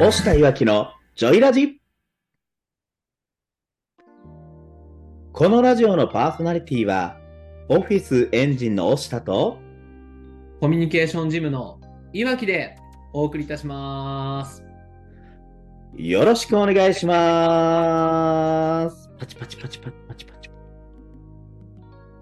[0.00, 1.80] 押したいわきのジョイラジ
[5.32, 7.16] このラジオのパーソナリティは、
[7.68, 9.58] オフィスエンジンの押したと、
[10.60, 11.80] コミュニケーションジムの
[12.12, 12.76] いわきで
[13.12, 14.62] お送りいたします。
[15.96, 19.10] よろしくお願いします。
[19.18, 20.50] パチパチパチパチパチパチ。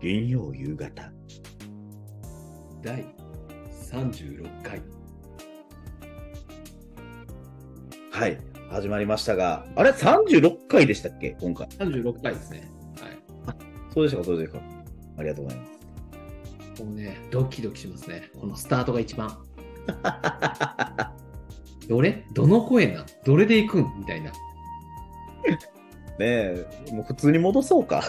[0.00, 1.12] 金曜夕方。
[2.82, 3.04] 第
[3.93, 4.96] 36回。
[8.16, 8.38] はい。
[8.70, 11.36] 始まりましたが、あれ ?36 回でしたっけ？
[11.38, 11.66] 今回。
[11.68, 12.66] 36回ですね。
[12.98, 13.57] はい。
[13.93, 14.24] そうでしたか？
[14.24, 14.64] そうでしたか？
[15.18, 15.66] ありがとうございま
[16.76, 16.82] す。
[16.82, 18.30] もうね、ドキドキしますね。
[18.40, 19.36] このスタートが一番。
[21.90, 23.02] どれどの声な？
[23.02, 23.93] んどれで行くん？
[23.98, 24.30] みたいな。
[24.32, 24.36] ね
[26.21, 28.02] え、もう普通に戻そうか。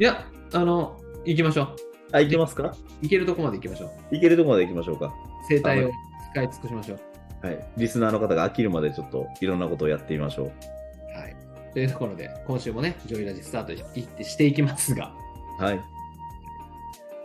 [0.00, 1.76] いや、あの、行きましょう。
[2.12, 2.74] あ、いけますか？
[3.02, 4.16] 行けるとこまで行きましょう。
[4.16, 5.14] いけるところまで行きましょうか。
[5.50, 5.90] 生態を
[6.32, 7.00] 使い尽くしましょう。
[7.42, 7.58] はい。
[7.76, 11.18] リスナーの方が飽きるまでちょっといろんなことをやってみましょう。
[11.18, 11.36] はい。
[11.72, 15.12] というところで、今週もね、ジョイラジスタートいってしていきますが、
[15.58, 15.80] はい。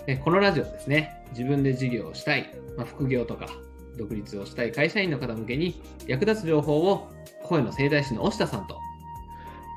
[0.07, 3.47] ねこのラジオですね、自分で事業をしたい、まあ、副業とか
[3.97, 7.09] 独立をしたい会社員の方向けに役立つ情報を
[7.43, 8.77] 声の整体師の押下さんと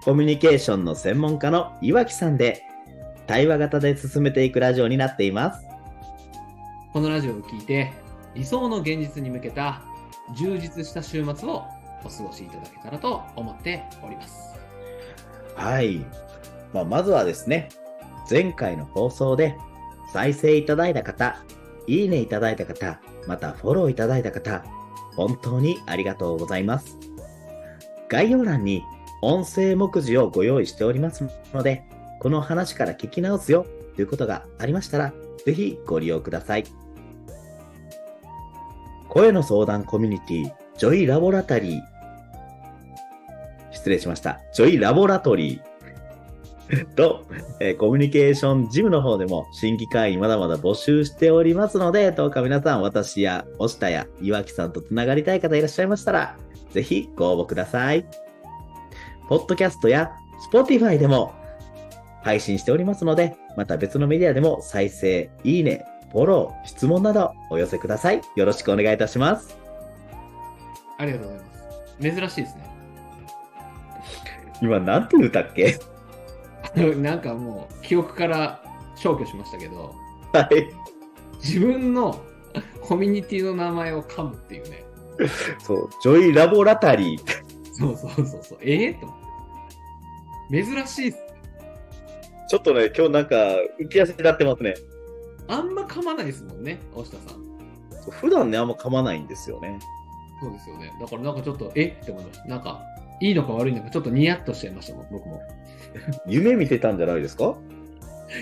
[0.04, 2.62] コミュニケーションの専門家の岩木さんで
[3.26, 5.66] 対話型で進めていくラジオになっています。
[6.92, 7.92] このラジオを聞いて
[8.34, 9.82] 理想の現実に向けた
[10.34, 11.64] 充実した週末を
[12.04, 14.54] お過ごしいただけたらと思っております。
[15.54, 16.04] はい。
[16.72, 17.68] まあ、まずはですね、
[18.30, 19.56] 前回の放送で
[20.12, 21.42] 再生いただいた方、
[21.86, 24.64] いいねいただいた方、またフォローいただいた方、
[25.16, 26.98] 本当にありがとうございます。
[28.08, 28.82] 概要欄に
[29.22, 31.84] 音声目次をご用意しておりますので、
[32.20, 35.12] この話から聞き直すよということがありましたら、
[35.44, 36.64] ぜひご利用ください。
[39.16, 41.82] 声の相談コミュニティ、ジョイラボラタリー。
[43.70, 44.42] 失礼しました。
[44.52, 46.84] ジョイラボラトリー。
[46.96, 47.24] と、
[47.58, 56.36] えーコミュニケーションジムの方でも新規会員まだまだ募集しておりますので、どうか皆さん私や押田や岩木さんとつながりたい方いらっしゃいましたら、
[56.72, 58.04] ぜひご応募ください。
[59.30, 60.12] ポッドキャストや
[60.52, 61.32] Spotify でも
[62.22, 68.22] 配信しておりますので、また別のメディアでも再生、いいね、フォロー、質問などお寄せください。
[68.36, 69.56] よろしくお願いいたします。
[70.98, 71.56] ありがとうございます。
[72.00, 72.70] 珍しいですね。
[74.62, 75.78] 今なんて言っけ？
[76.96, 78.62] なんかもう記憶から
[78.94, 79.94] 消去しましたけど、
[80.32, 80.72] はい。
[81.44, 82.18] 自分の
[82.82, 84.84] コミュニティの名前を噛むっていうね。
[85.58, 87.20] そう、ジョイラボラタリー。
[87.72, 88.58] そうそうそうそう。
[88.62, 89.18] ええと思っ
[90.50, 90.62] て。
[90.64, 91.18] 珍しいっす。
[92.48, 93.34] ちょっとね、今日なんか
[93.80, 94.74] 浮き足立ってますね。
[95.48, 98.10] あんま噛まないですもんね、大下さん。
[98.10, 99.78] 普段ね、あんま噛まないんですよね。
[100.40, 100.92] そうですよね。
[101.00, 101.98] だからなんかちょっと、え？
[102.00, 102.48] って思いました。
[102.48, 102.82] なんか、
[103.20, 105.40] いいのか悪いのか、ちょっとニヤッとしちゃいましたもん、僕も。
[106.26, 107.56] 夢見てたんじゃないですか？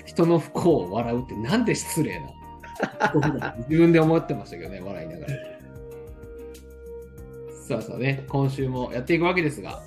[0.06, 3.54] 人の不幸を笑うってなんで失礼な。
[3.68, 5.32] 自分で思ってましたけどね、笑いながら。
[7.68, 9.80] さあさあね、今週もやっていくわけですが、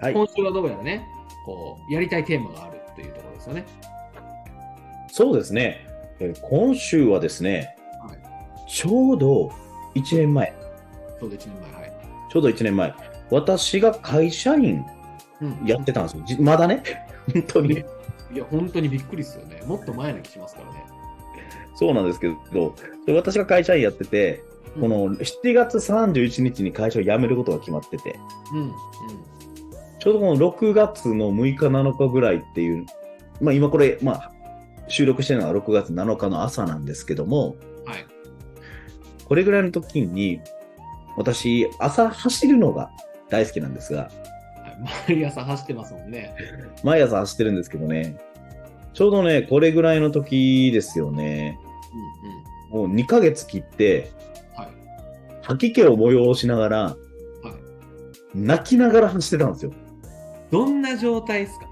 [0.00, 0.12] はい。
[0.14, 1.06] 今週はどうやらね、
[1.46, 3.64] こう、やりたいテーマがあるというところですよね。
[5.10, 5.86] そうですね。
[6.24, 8.18] えー今週はですね、はい
[8.68, 9.52] ちょうど
[9.94, 10.54] 1年前、
[11.20, 11.92] ちょうど1年前、はい。
[12.30, 12.94] ちょうど1年前、
[13.30, 14.84] 私が会社員
[15.40, 16.22] うんやってたんですよ。
[16.26, 16.82] じまだね、
[17.32, 17.84] 本当に。
[18.32, 19.62] いや、本当にびっくりですよね。
[19.66, 20.84] もっと前な気しますからね。
[21.76, 22.74] そうなんですけど、
[23.06, 24.42] で私が会社員やってて、
[24.80, 28.18] この7月31日に会社を辞めることが決まってて、
[28.52, 28.72] うん、うん。
[29.98, 32.86] ちょうどこの6月の6日、7日ぐらいっていう、
[33.40, 34.33] まあ今これ、まあ
[34.88, 37.56] 収録してるのは6月7日の朝なんですけども、
[37.86, 38.06] はい。
[39.24, 40.40] これぐらいの時に、
[41.16, 42.90] 私、朝走るのが
[43.30, 44.12] 大好きなんですが、はい
[45.08, 46.34] 毎朝走ってますもんね。
[46.82, 48.16] 毎朝走ってるんですけどね、
[48.92, 51.58] ちょうどね、これぐらいの時ですよね、
[52.72, 52.88] うん、うん。
[52.88, 54.10] もう2ヶ月切って、
[54.56, 54.68] はい。
[55.42, 56.96] 吐き気を催しながら、はい。
[58.34, 59.72] 泣きながら走ってたんですよ。
[60.50, 61.66] どんな状態ですか？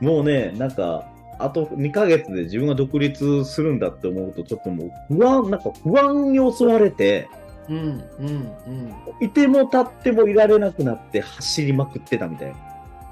[0.00, 7.28] もうね、なんか、あと2ヶ月で自分が独立するんだって思うと、ちょっともう不安、なんか不安に襲われて、
[7.68, 7.76] うん、
[8.18, 8.94] うん、うん。
[9.20, 12.52] いても立ってもいられなくなって走りまくってたみたい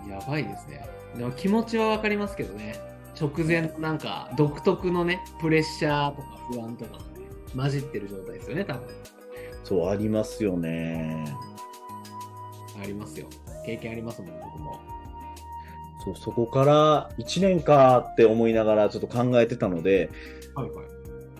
[0.08, 0.14] な。
[0.16, 0.86] やばいですね。
[1.16, 2.74] でも気持ちはわかりますけどね。
[3.20, 7.04] 直前のなんか独特のね、プレッシャーとか不安とかがね、
[7.54, 8.82] 混じってる状態ですよね、多分。
[9.64, 11.24] そう、ありますよね。
[12.82, 13.26] ありますよ。
[13.64, 14.80] 経験ありますもん、僕も。
[16.06, 20.10] そう、そこから1年かって思いながらちょっと考えてたので、
[20.54, 20.86] はいはい。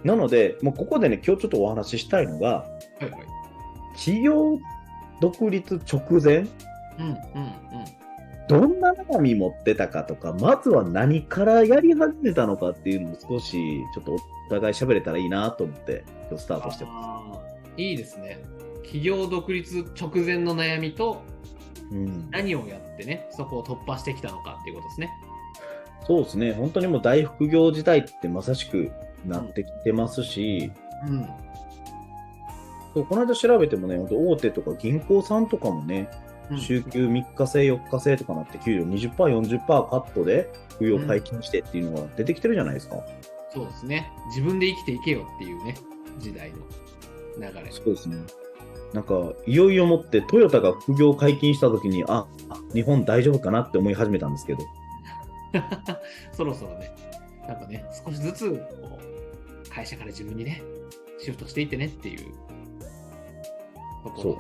[0.07, 2.67] なので、もうここでね、今日ちょっとお話ししたいのが、は
[3.01, 3.13] いはい。
[3.97, 4.77] 起業っ
[5.21, 6.39] 独立直前、
[6.99, 7.17] うんうん
[8.49, 14.19] どんな悩み持ってたかとか、まずは何からやり始めたのかっていうのを少し、ちょっとお
[14.51, 18.39] 互い喋れたらいいなと思って、今日スタートしてまあーいいですね。
[18.83, 21.56] 企業独立直前の悩みとす。
[21.91, 25.11] うん、何をやってね、そこを突破してきたのかっていうことですね。
[26.07, 28.93] そうですね、本当にもう大副業時代ってまさしく
[29.25, 30.71] なってきてますし、
[31.07, 31.29] うん。
[32.95, 36.09] そうこの間調べてもね、大手とか銀行さんとかもね、
[36.51, 43.01] うん週休3日制、4日制とかなって、給料20%、40%カットで、副業解禁してっていうのが出てきてるじゃないですか。
[43.53, 44.13] そうですね。
[44.29, 45.75] 自分で生きていけよっていうね、
[46.19, 46.59] 時代の
[47.39, 47.73] 流れ。
[47.73, 48.17] そうですね。
[48.93, 52.27] なんか、いよいよもってトヨタが副業解禁したときに、あ、
[52.73, 54.61] 日本大丈夫かなって思い始めたんですけど、
[56.33, 56.91] そろそろね、
[57.47, 58.63] なんかね、少しずつ
[59.71, 60.63] 会社から自分にね、
[61.19, 62.19] シフトしていってねっていう
[64.05, 64.23] ところ。
[64.23, 64.39] そ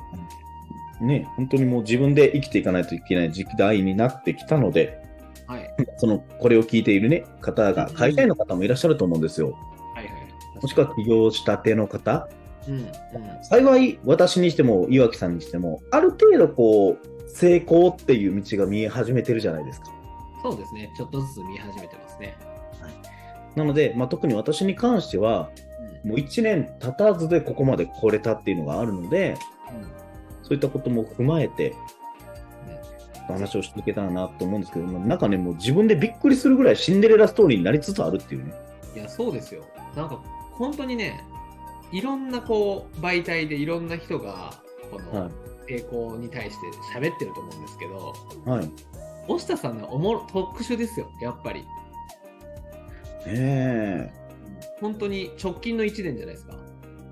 [1.02, 1.04] う。
[1.04, 5.02] ね、本当にもう自分で生きていかないといけない時代になってきたので、
[5.46, 5.74] はい。
[5.98, 9.52] その、これを聞いているね、方が、会社員の方もいらっしゃると思うんですよ。
[9.94, 10.14] はいはい。
[10.62, 12.28] もしくは起業したての方。
[12.68, 12.88] うんうん。
[13.42, 19.88] 幸い、私にしても、岩木さんにしても、ある程度こう、成功っていう道が見え始めてるじゃないですか。
[20.42, 20.92] そうですね。
[20.96, 22.36] ちょっとずつ見始めてますね。
[23.54, 25.50] なので、まあ、特に私に関しては、
[26.04, 29.36] もう1年経たずでここまで来れたっていうのがあるので、
[29.70, 29.82] うん。
[29.82, 29.96] うん
[30.46, 31.76] そういったことも踏まえて、ね
[33.26, 38.54] 話をしていけたらなと思うんですけど、まあなんかね、もう自分でびっくりするぐらいシンデレラストーリーになりつつあるっていうね。
[38.94, 39.64] いや、そうですよ。
[39.96, 40.22] なんか、
[40.52, 41.24] 本当にね、
[41.96, 44.52] いろんなこう、媒体でいろんな人が、
[44.90, 45.30] こはの
[45.66, 48.14] 成功に対して喋ってると思うんですけど、
[48.46, 48.50] い。
[48.50, 48.66] はい。
[48.66, 48.72] ね
[49.28, 51.64] 押下さんのおもろ特殊ですよ、やっぱり。
[53.24, 54.12] え。
[54.78, 56.54] 本当に直近の1年じゃないですか。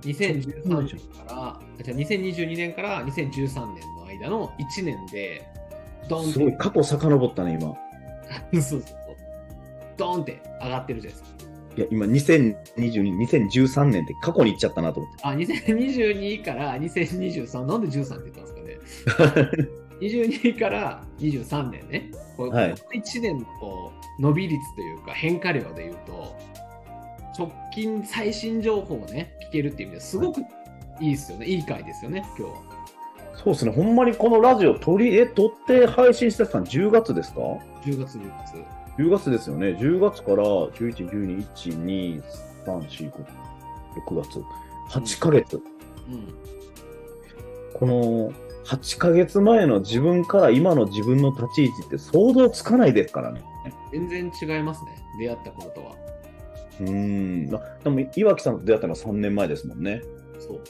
[0.02, 5.42] 2013年から、あじゃあ2022年から2013年の間の1年で、
[6.10, 7.75] ドンすごい、過去遡ったね、今。
[8.52, 9.06] そうそうそう。
[9.96, 11.44] ドンって上がってるじゃないですか。
[11.76, 15.20] いや、今、2022、2013年って過去に行っちゃったなと思って。
[15.24, 19.68] あ、2022から2023、なんで13って言ったんですかね。
[20.00, 22.10] 22から23年ね。
[22.36, 22.76] この1
[23.20, 26.36] 年のこう伸び率というか変化量でいうと、
[27.38, 30.40] 直近最新情報をね、聞けるっていう意味ですごく
[31.00, 31.46] いいですよね。
[31.46, 32.62] いい回ですよね、今日は。
[33.36, 37.40] そうですね、ほんまにこのラジオ取り、え、撮って配信してたの10月ですか
[37.84, 38.64] ？10月10月。
[38.99, 39.69] 10月ですよね。
[39.81, 42.23] 10月から11、12、1、2、
[42.64, 43.26] 3、4、5、
[44.06, 44.43] 6月。
[44.91, 45.56] 8ヶ月。
[45.56, 46.35] うん。
[47.73, 48.32] この
[48.64, 53.43] 8ヶ月前の自分から今の自分の立ち位置って想像つかないですからね。
[53.93, 54.91] 全然違いますね。
[55.19, 55.93] 出会った頃とは。
[56.81, 57.55] うーん。
[57.55, 60.02] あでも、岩木さんと出会ったのは3年前ですもんね。
[60.38, 60.61] そう。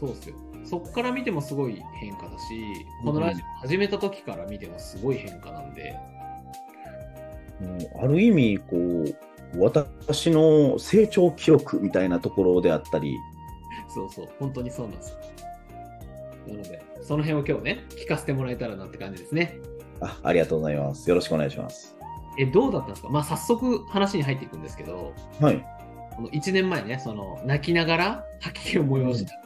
[0.00, 0.36] そうっすよ。
[0.64, 6.13] そっから見てもすごい変化だし、このラジオ始めた時から見てもすごい変化なんで、もう
[8.02, 13.16] ある意味、こう、私の成長記録みたいなところであったり、
[13.88, 15.16] そうそう、本当にそうなんですよ。
[16.48, 19.58] なので、その辺を今日ね、聞かせてもらえたらなって感じですね。
[20.00, 21.08] あありがとうございます。
[21.08, 21.96] よろしくお願いします。
[22.38, 23.08] え、どうだったんですか？
[23.10, 25.64] まあ、早速話に入っていくんですけど、はい。
[26.16, 29.42] この1年前ね、その、泣きながら吐き気を催しながら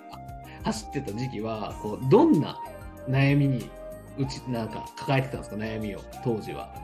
[0.64, 2.58] 走ってた時期は、こう、どんな
[3.08, 3.70] 悩みに、
[4.18, 5.56] うち、なんか抱えてたんですか？
[5.56, 6.74] 悩みを、当時は。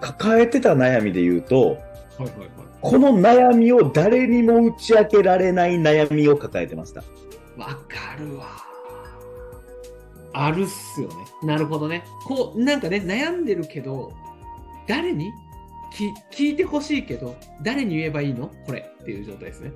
[0.00, 1.78] 抱えてた悩みで言うと、はいはい
[2.18, 2.48] はい。
[2.80, 7.02] この悩みを誰にも打ち明けられない悩みを抱えてました。
[7.56, 8.46] わかるわ。
[10.32, 11.14] あるっすよね。
[11.42, 12.04] なるほどね。
[12.26, 14.12] こう、なんかね、悩んでるけど、
[14.86, 15.32] 誰に？
[16.30, 18.50] き聞いてほしいけど、誰に言えばいいの？
[18.66, 19.72] これっていう状態ですね。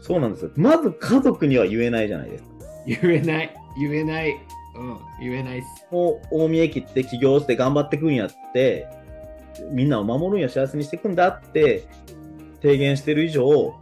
[0.00, 0.50] そうなんですよ。
[0.56, 2.48] まず家族には言えないじゃないですか。
[2.86, 3.54] 言えない。
[3.78, 4.36] 言えない。
[4.74, 4.98] うん。
[5.20, 5.86] 言えないっす。
[5.92, 8.88] もう大見駅って起業して頑張ってくんやって、
[9.70, 11.86] みんなを守るんや幸せにしていくんだって
[12.62, 13.74] 提言してる以上、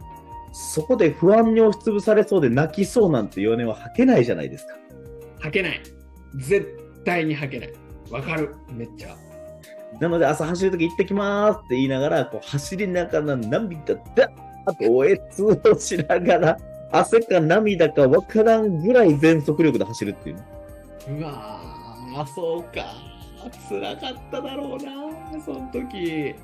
[0.53, 4.75] そこで不安に押しつぶされそうで泣きそうなんて弱音は吐けないじゃないですか。
[5.39, 5.81] 吐けない。
[6.37, 6.65] 絶
[7.03, 7.73] 対に吐けない。
[8.09, 8.55] わかる。
[8.71, 9.15] めっちゃ。
[9.99, 16.57] なので朝走るとき行ってきますって言いながら、こう走りながら涙だーっておえつをしながら、
[16.91, 20.43] 汗か涙か分からんぐらい全速力で走るっていうね。
[21.19, 23.15] うわー、そうか。
[23.69, 25.04] 辛かっただろうな、
[25.43, 26.35] その時。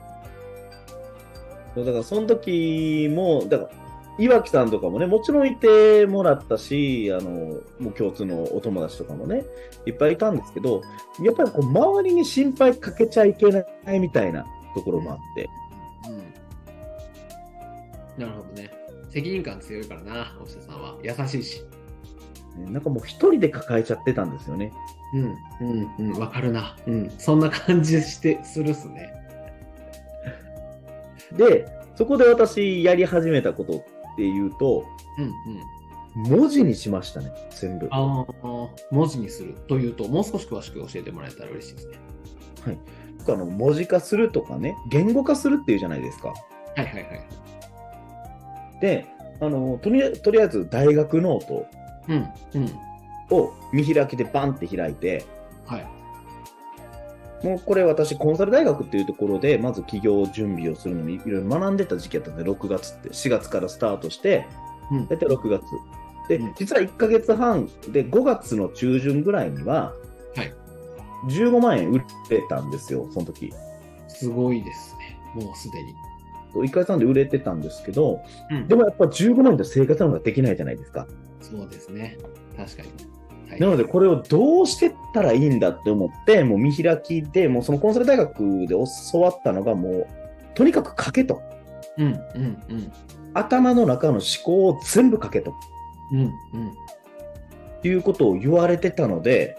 [1.74, 3.70] そうだからその時も、だから
[4.18, 9.46] 岩木さんとかもね、もちろんいてもらったし、あの、もう共通のお友達とかもね、
[9.86, 10.82] いっぱいいたんですけど、
[11.22, 13.64] やっぱりこう周りに心配かけちゃいけな
[13.96, 14.46] いみたいな
[14.76, 15.50] ところもあって、
[18.18, 18.24] うん。
[18.24, 18.70] なるほどね。
[19.10, 20.98] 責任感強いからな、大下さんは。
[21.04, 21.64] 優しいし。
[22.58, 24.72] なんかもう一人で抱えちゃってたんですよね。
[25.14, 26.76] うん、うん、うん、わかるな。
[26.86, 29.14] うん、そんな感じして、するっすね。
[31.38, 34.86] で、そこで私やり始めたことっていうと、
[35.18, 35.32] うん、うん。
[36.40, 37.88] 文字にしましたね、全部。
[37.90, 41.98] ああ、文字にするというと、もう少し詳しく教えてもらえたら嬉しいですね。
[43.20, 46.30] 僕あの文字化するとかね、言語化するっていうじゃないですか。
[46.30, 46.34] は
[46.78, 47.06] いはいはい。
[48.82, 49.06] で、
[49.40, 51.66] あのとりあとりあえず大学ノート
[52.08, 52.80] うん、うん。
[53.30, 55.26] を見開きでバンって開いて、
[55.66, 55.88] はい。
[57.44, 64.46] もうこれ私コンサル大学っていうところで、まず起業準備をするのにいろいろ学んでた時期だったんで、6月って、4月からスタートして、
[64.92, 65.64] うん大体6月。
[66.28, 69.94] でうん、実は1ヶ月半で5月の中旬ぐらいには、
[70.36, 70.54] はい
[71.28, 73.52] 15万円売れたんですよ、その時。
[74.08, 75.20] すごいですね。
[75.36, 75.94] もうすでに。
[76.54, 81.08] 1ヶ月半で売れてたんですけど、うんでもやっぱ15万円で生活なんかできないじゃないですか。
[81.42, 82.18] そうですね。
[82.58, 82.90] 確かに。
[83.50, 88.76] はい、なので、これをどうしてったらいいんだって思って、もう見開きで、もうそのコンサル大学で
[89.12, 90.08] 教わったのが、もう、
[90.54, 91.42] とにかく書けと。
[91.98, 92.14] うん、うん、
[92.70, 92.92] うん。
[93.34, 95.54] 頭の中の思考を全部書けと
[96.12, 96.32] うん、うん。
[97.84, 99.58] いうことを言われてたので、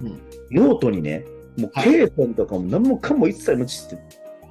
[0.00, 0.20] うん
[0.50, 1.24] ノートにね、
[1.58, 3.98] もうはい罫線とかも何もかも一切無視して、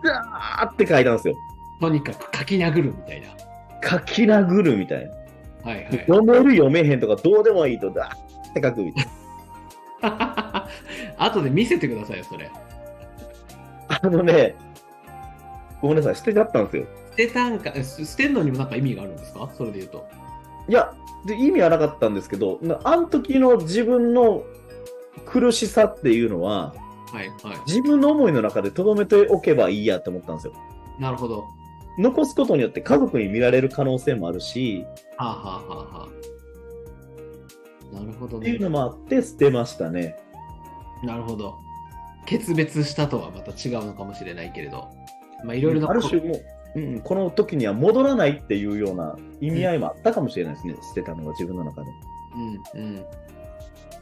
[0.04, 1.36] ダーって書いたんですよ。
[1.80, 3.28] とにかく書き殴るみたいな。
[3.90, 5.12] 書き殴るみたいな。
[5.66, 5.98] はいはい。
[6.08, 9.06] 読める読めへんとかどうでもいいと、ダーって書くみたい
[10.02, 10.68] な。
[11.18, 12.50] 後で見せてくださいよ、それ。
[13.88, 14.56] あのね、
[15.82, 16.86] ごめんなさい、捨てちゃったんですよ。
[17.12, 19.50] 捨てたんか、え捨捨てんのにもなんか意味があるんですか？
[19.58, 20.06] それで言うと。
[20.68, 20.94] いや、
[21.26, 24.44] で意味はなかったんですけど、なあの時の自分の
[25.26, 26.74] 苦しさっていうのは、
[27.12, 27.58] はいはい。
[27.68, 30.54] 自分の思いの中で留めておけばいいやって思ったんですよ。
[31.00, 31.46] なるほど。
[31.98, 34.86] 残すことによって家族に見られる可能性もあるし、
[35.18, 36.10] はあ、はあはあは
[37.94, 38.62] あ、なるほどねっていう。
[38.62, 40.18] のもあって捨てましたね。
[41.04, 41.56] なるほど。
[42.26, 44.90] 決別したとはまた違うのかもしれないけれど。
[45.44, 46.42] まあいろいろなある種も
[46.76, 51.88] う、うん、この時には戻らないっていうような意味合いもあったかもしれないですね、捨てたのが自分の中で。
[52.76, 53.06] うんうん。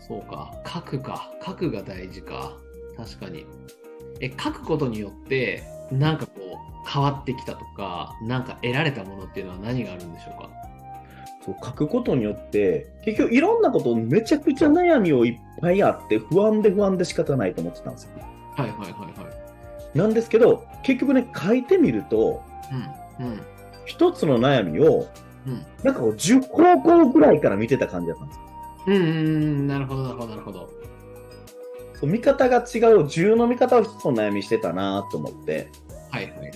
[0.08, 0.54] そうか。
[0.66, 1.32] 書くか。
[1.46, 2.58] 書くが大事か。
[2.98, 3.46] 確かに。
[4.20, 10.50] え、書くことによって、なんかこう、変わってきたとか、なんか得られたものっていうのは何があるんでしょうか？
[11.46, 18.10] そう書くことによって、結局いろんなことめちゃくちゃ悩みをいっぱいあって、不安で不安で仕方ないと思ってたんですよ。
[18.56, 19.30] はいはいはいは
[19.94, 19.98] い。
[19.98, 22.42] なんですけど、結局ね、書いてみると、
[23.20, 23.42] うんうん
[23.86, 25.10] 一つの悩みを、
[25.46, 25.66] うん。
[25.84, 28.44] なんかこう10方向ぐらいから見てた感じだったんですよ。
[28.88, 29.06] うんうんう
[29.64, 30.70] ん、なるほどなるほどなるほど。
[32.00, 32.62] そう見方が違う、
[33.04, 35.70] 10の見方を一つの悩みしてたなと思って。
[36.12, 36.52] はいはいはい。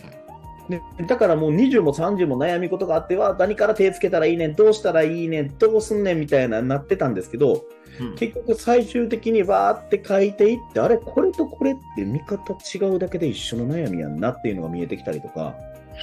[0.69, 7.65] でだからもう20も30も悩み事があっては、何から手つけたらいいねん、どうしたらいいねん、どうすんねんみたいななってたんですけど、
[7.99, 15.55] うん結局最終的にわーって書いていって、あれ、これとこれって見方違うだけで一緒の悩みやんなっていうのが見えてきたりとか、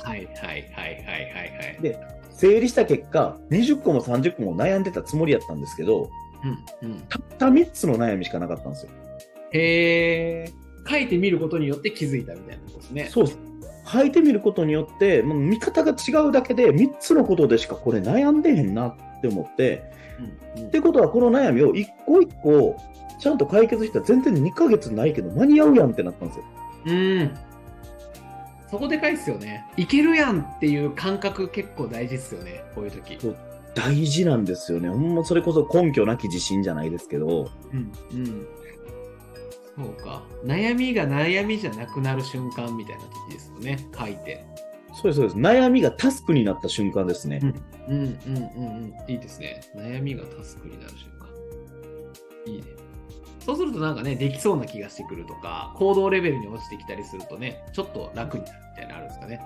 [0.02, 1.78] はいはいはいはいはいはい。
[1.80, 6.11] で整理した結果、20個も30個も悩んでたつもりやったんですけど、
[6.83, 7.00] うんうん。
[7.09, 8.90] たった3つの悩みしかなかったんですよ。
[9.52, 10.52] へえ。
[10.88, 13.09] 書いてみることによって気づいたみたいなことですね。
[13.11, 13.38] そうです。
[13.86, 19.84] 書いてみることによって、もう見方が違うだけで3つのことでしかこれ悩んでへんなって思って、
[20.18, 22.76] うんうんってことはこの悩みを一個一個
[23.18, 26.44] ちゃんと解決したら全然2ヶ月ないけど間に合うやんってなったんですよ。
[26.86, 27.38] うん。
[28.70, 29.64] そこでかいっすよね。
[29.76, 32.64] いけるやんっていう感覚結構大事っすよね。
[32.74, 33.18] こういう時。
[33.74, 34.88] 大事なんですよね。
[34.88, 37.92] ほんまそれこそ根拠なき自信じゃないですけど、うん。
[38.12, 38.46] うん。
[39.76, 40.23] そうか。
[40.45, 43.78] 悩みが悩みじゃなくなる瞬間みたいな時ですよね。
[43.97, 44.45] 書いて。
[44.95, 45.37] そうです、そうです。
[45.37, 47.40] 悩みがタスクになった瞬間ですね。
[47.43, 48.37] うんうんうんう
[48.81, 48.95] ん。
[49.09, 49.61] いいですね。
[49.76, 52.52] 悩みがタスクになる瞬間。
[52.52, 52.64] いいね。
[53.40, 59.40] そうするとなんかね、できそうな気がしてくるとか、行動レベルに落ちてきたりするとね、ちょっと楽になるみたいなのあるんですかね。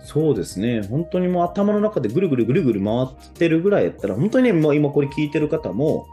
[0.00, 0.82] そうですね。
[0.82, 6.06] 本当にもう頭の中でぐるぐるぐるぐる回ってるぐらいやったら、本当にね、もう今これ聞いてる方も、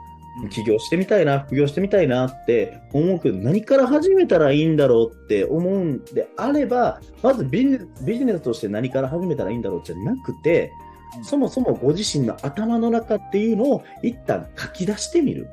[0.49, 10.85] 起業してみたいな、副業してみたいなって思うけど、何から始めたらいいんだろうって思うんであれば、まずビジネスビジネスとして何から始めたらいいんだろうじゃなくて、うん
[11.23, 15.47] そもそもご自身の頭の中っていうのを一旦書き出してみる。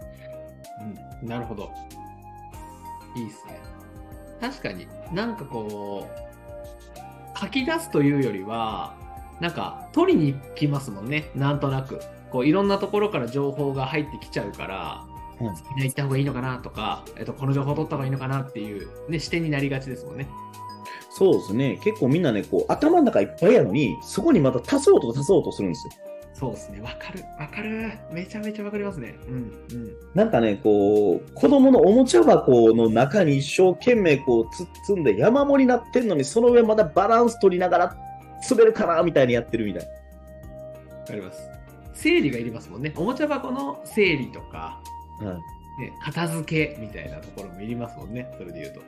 [1.22, 1.70] うん、なるほど。
[3.14, 3.60] いいですね。
[4.40, 6.08] 確かになんかこ
[7.36, 8.96] う、書き出すというよりは、
[9.40, 12.00] なんか取りに行きますもんね、なんとなく。
[12.32, 15.12] こういろんなところから情報が入ってきちゃうから、うん
[15.44, 20.28] みんな行った方がいいのかなとか、えっと、この情報取った方がいいのかなっていう、ね、視点になりがちですもんね。
[21.10, 21.80] そうですね。
[21.82, 25.92] 結構みんなね、こう頭の中いっぱいやのに、そこにまた足そうと足そうとするんですよ。
[26.32, 26.80] そうですね。
[26.80, 27.24] わかる。
[27.38, 27.92] わかる。
[28.10, 29.14] めちゃめちゃわかりますね。
[29.28, 29.34] うん。
[29.34, 29.38] う
[29.74, 29.92] ん。
[30.14, 34.46] なんかね、こう、子供のおもちゃ箱の中に一生懸命こう、
[34.86, 37.96] 包んで山盛りになってんのに、その上まだバランス取りながら
[38.48, 39.82] 滑るかなみたいにやってるみたい。
[39.82, 41.51] わかります。
[41.94, 42.92] 整理がいりますもんね。
[42.96, 44.80] おもちゃ箱の整理とか、
[45.20, 45.32] は
[45.78, 45.80] い。
[45.80, 48.30] ね、片付けみたいなところもいりますもんね。
[48.36, 48.80] それで言うと。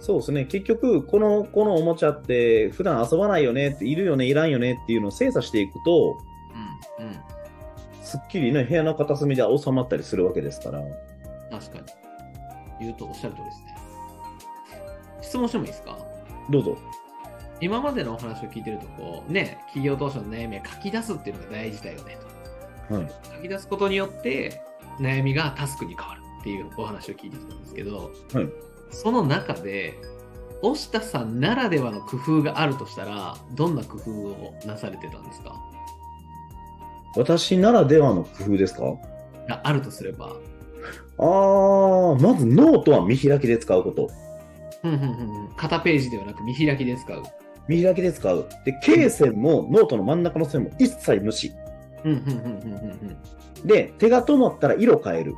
[0.00, 0.44] そうですね。
[0.46, 6.18] 結局、この、このおもちゃって、普段遊ばないよねって、いるよね、いらんよねっていうのを精査していくと、
[6.98, 7.06] うん。
[7.06, 7.14] うん。
[8.02, 10.82] すっきりね、部屋の片隅で収まったりするわけですから。
[11.50, 11.84] 確かに。
[12.80, 13.76] 言うとおっしゃる通りですね。
[15.20, 15.96] 質問してもいいですか？
[16.50, 16.76] どうぞ。
[17.60, 22.16] 今までのお話を聞いてると、こう、ね、企業当初の悩みは書き出すっていうのが大事だよね
[22.92, 23.02] と。
[23.02, 23.12] はい。
[23.36, 24.60] 書き出すことによって
[25.00, 28.48] 悩みがタスクに変わるっていうお話を聞いてきたんですけど、はい
[28.90, 29.94] その中で
[30.60, 35.54] 押田さんならではの工夫があるとしたらどんな工夫をなされてたんですか？
[37.16, 38.82] 私ならではの工夫ですか？
[39.48, 40.36] があるとすれば
[41.18, 44.10] あー、まずノートは見開きで使うこと。
[44.84, 47.22] うんうんうんうん片ページではなく見開きで使う
[47.68, 48.48] 見開きで使う。
[48.64, 51.52] で、罫線もノートの真ん中の線も一切無視。
[52.04, 53.16] うんうんうんうんうん
[53.62, 53.66] うん。
[53.66, 55.34] で、手が止まったら色変える。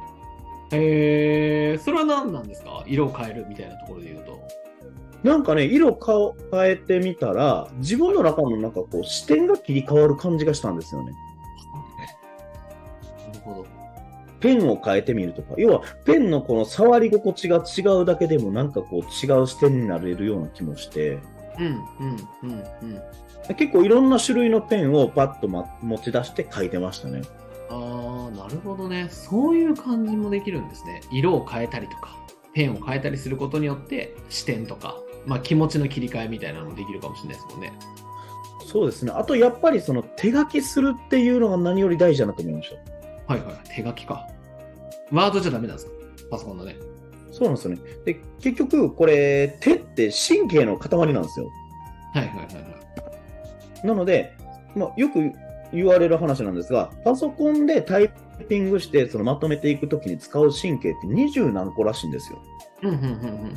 [0.72, 2.82] へえそれは何なんですか？
[2.86, 4.40] 色を変えるみたいなところで言うと。
[5.22, 11.12] なんかね、色を変えてみたら、自分の中のなんかこう視点が切り替わる感じがしたんですよね。
[13.28, 13.66] なるほど。
[14.40, 21.18] ペンを変えてみるとか、要はペンのこの触り心地が違うだけでもなんかこう違う視点になれるような気もして、
[21.58, 21.82] うんうん
[22.42, 23.02] うんうん
[23.52, 27.22] 結構いろんな種類のペンをパッと、ま、持ち出して書いてましたね。
[27.68, 29.08] ああ、なるほどね。
[29.10, 31.02] そういう感じもできるんですね。
[31.12, 32.16] 色を変えたりとか、
[32.54, 34.96] ペンを変えたりすることによって、視点とか、
[35.26, 37.72] まあ、気持ちの切り替えみたいなのもできるかもしれないですもんね。
[38.66, 39.12] そうですね。
[39.14, 42.70] あとやっぱりその手書きするっていうのが何より大事だなと思いまし
[43.26, 43.32] た。
[43.34, 43.54] はいはい。
[43.68, 44.26] 手書きか。
[45.12, 45.92] ワードじゃダメなんですか？
[46.30, 46.76] パソコンのね。
[47.30, 47.80] そうなんですよね。
[48.04, 51.48] で、結局これ手って神経の塊なんですよ。
[52.14, 52.83] はいはいはいはい。
[53.84, 54.36] なので、
[54.74, 55.32] まあ、よく
[55.72, 58.10] 言われる話なんですが、パソコンでタイ
[58.48, 62.38] ピングしてそのまとめていくときに使う神経って二十何個らしいんですよ。
[62.82, 63.54] うんうんうんうん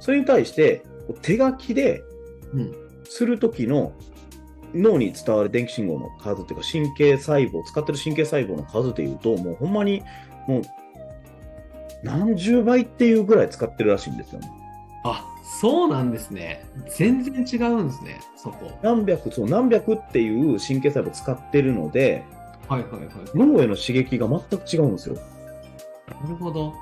[0.00, 0.82] それに対して、
[1.22, 2.02] 手書きで。
[3.08, 3.92] するときの
[4.74, 10.02] 脳に伝わる電気信号の数っていうか、神経細胞、使ってる神経細胞の数でいうと、もうほんまに、
[10.48, 10.62] もう、
[12.02, 14.50] 何十倍っていうぐらい使ってるらしいんですよね。
[15.04, 16.66] あ、そうなんですね。
[16.96, 18.72] 全然違うんですね、そこ。
[18.82, 22.24] 何百、そう、何百っていう神経細胞使ってるので、
[22.68, 23.10] はいはいはい。
[23.34, 25.16] 脳への刺激が全く違うんですよ。
[26.08, 26.72] なるほど。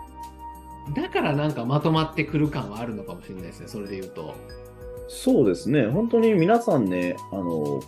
[0.94, 4.34] だからなんかまとまってくる感はあるのかもしれないですね、それで言うと。
[5.08, 7.80] そうですね、本当に皆さんね、あの、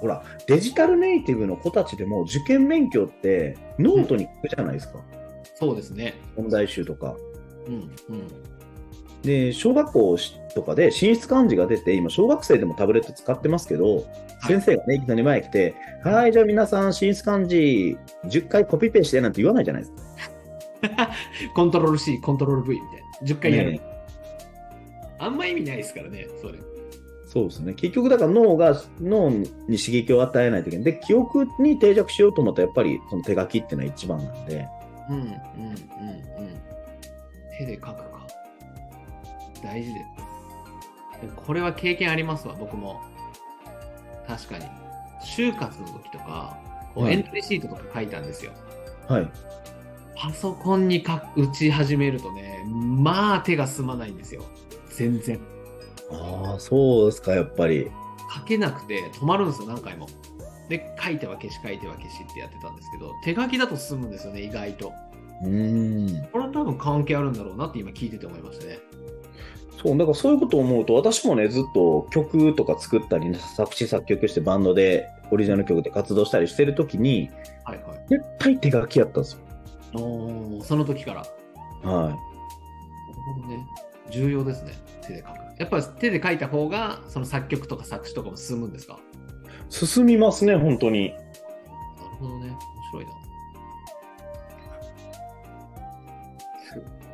[0.00, 4.98] ほら、デジタルネイティブの子たちでも受験勉強ってノートに書くじゃないですか。
[5.54, 6.20] そうですね。
[6.36, 7.16] 問題集とか。
[7.66, 7.90] うんうん。
[9.24, 10.16] で、小学校
[10.54, 14.04] とかで新出漢字が出て、今、小学生でもタブレット使ってますけど、
[14.46, 21.10] 先生がね、いきなり前に来て、はい、じゃあ皆さん、進出漢字10回コピペしてなんて言わないじゃないですか。
[21.54, 22.88] コントロール C、コントロール V みたい
[23.22, 23.34] な。
[23.34, 23.72] 10回やる。
[23.72, 23.80] ね
[25.18, 26.58] あんま意味ないですからね、それ。
[27.26, 27.74] そうですね。
[27.74, 29.46] 結局、だから脳が、脳に
[29.78, 30.84] 刺激を与えないといけない。
[30.84, 34.68] で、記憶に定着しようと思ったら、やっぱりその手書きっていうのは一番なんで、
[35.08, 35.36] うんうんうんうん。
[37.58, 38.13] 手で書くか。
[39.64, 40.06] 大事です。
[41.34, 43.00] これは経験ありますわ、僕も。
[44.26, 44.66] 確かに。
[45.24, 46.58] 就活の時とか、
[46.94, 48.52] こうはいエントリーシートとか書いたんですよ。
[49.08, 49.30] はい。
[50.16, 54.44] パソコンにか打ち始めるとね、まあ手が進まないんですよ。
[54.90, 55.40] 全然。
[56.12, 57.90] ああ、そうですか、やっぱり。
[58.34, 60.06] 書けなくて止まるんですよ、何回も。
[60.68, 64.92] で、書いては消し、書いては消しってやってたんですけど、手書きだと進むんですよね、意外と。
[65.42, 66.28] うーん。
[66.30, 68.78] これは多分関係あるんだろうなって今聞いてて思いましたね。
[69.84, 77.30] そう、だからそういうことを思うと、私もね、ずっと曲とか作ったり、作詞作曲してバンドで、オリジナル曲で活動したりしてるときに、
[77.64, 77.98] はいはい。
[78.08, 79.38] 絶対手書きやったんですよ。
[79.94, 81.26] おーその時から。
[81.84, 82.14] なはる
[83.36, 83.66] ほどね。
[84.10, 85.28] 重要ですね、手で書く。
[85.58, 88.98] やっぱり手で書いた方が、その作曲とか作詞とかも進むんですか？
[89.70, 89.72] い。
[89.86, 91.10] 進みますね、本当に。
[91.10, 91.22] なる
[92.18, 92.46] ほどね。
[92.48, 92.56] 面
[92.90, 93.10] 白いな。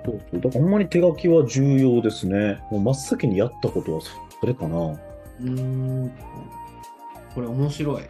[0.04, 0.40] そうそう。
[0.40, 2.60] だからほんまに手書きは重要ですね。
[2.70, 4.76] もう真っ先にやったことはそれかな。
[4.78, 6.12] うーん。
[7.34, 8.02] これ面白い。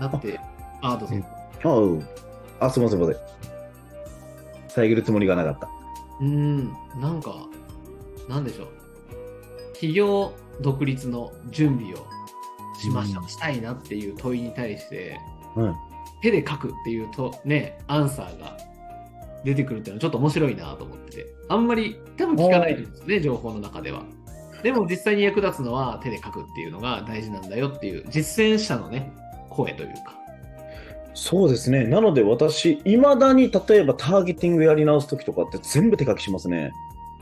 [0.00, 0.40] だって、
[0.82, 1.14] あ、どうぞ。
[1.64, 2.08] あうん。
[2.60, 3.22] あ、すみません、すみません。
[4.68, 5.68] 遮るつもりがなかった。
[6.20, 7.46] うーん、なんか、
[8.28, 8.68] なんでしょう。
[9.72, 12.06] 企業独立の準備を
[12.80, 15.18] しました、うんしたいなっていう問いに対して、
[15.56, 15.76] うん
[16.20, 18.56] 手で書くっていうとねアンサーが
[19.44, 21.26] 出てくるっていうのはちょっと面白いなと思ってて。
[21.48, 24.02] あんまり多分聞かないですね情報の中では。
[24.62, 29.12] でも実際に役立つのは手で書くっていうのが大事なんだよっていう実践者のね
[29.50, 30.18] 声というか。
[31.14, 31.84] そうですね。
[31.84, 36.72] なので私、いまだに例えばターゲティングやり直すときとかって全部手書きしますね。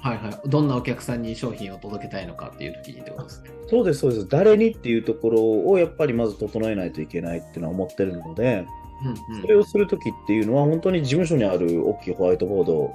[0.02, 0.48] はいはい。
[0.48, 3.50] どんなお客さんに商品を届けたいのかっていう時にってことですね。
[3.68, 4.28] そうです、そうです。
[4.28, 8.66] 誰にっていうところをやっぱりまず整えないといけないっていうのは思ってるので、
[9.02, 9.40] うんうん。
[9.42, 12.92] それをするときっていうのは本当に事務所にある大きいホワイトボード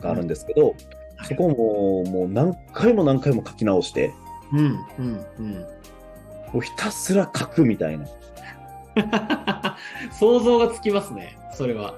[0.00, 0.74] があるんですけど、はい。
[1.28, 4.12] そこももう何回も何回も書き直して、
[4.52, 4.58] うん
[4.98, 5.52] うんうん。
[5.54, 5.66] も
[6.56, 8.06] うひたすら書くみたいな。
[10.12, 11.94] 想像がつきますねそれは。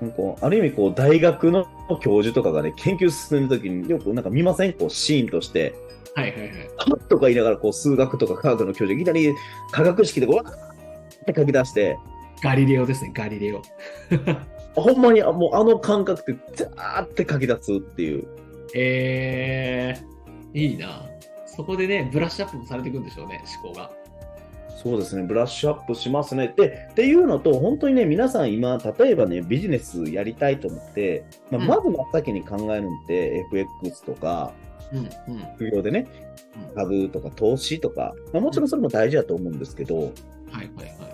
[0.00, 1.66] なんかある意味こう大学の
[2.00, 4.74] 教授とかがね、研究進めるときによくなんか見ません？
[4.74, 5.74] こうシーンとして。
[6.14, 6.50] はいはいはい。
[7.08, 9.34] とか言いながらこう数学とか科学の教授いきなり
[9.70, 10.65] 化学式でわー
[11.30, 11.98] って書き出して、
[12.42, 13.62] ガリレオですねガリレオ。
[14.80, 18.26] ほんまにあもうあの感覚でザーって書き出すっていう。
[18.74, 21.08] えー、いいな。
[21.46, 23.90] そこでねブラッシュアップもされていくんでしょうね思考が。
[24.82, 26.52] そうですね、ブラッシュアップしますね。
[26.54, 31.66] で、っていうのと、本当にね、皆さん今、例えばね、ビジネスやりたいと思って、まあ、うん。
[31.66, 34.52] まず真っ先に考えるのって、FX とか、
[34.92, 35.08] うんうん。
[35.56, 36.06] 副業でね、
[36.68, 36.74] うん。
[36.74, 41.05] 株とか投資とか、まあ、もちろんそれも大事だと思うんですけど、はいはいはい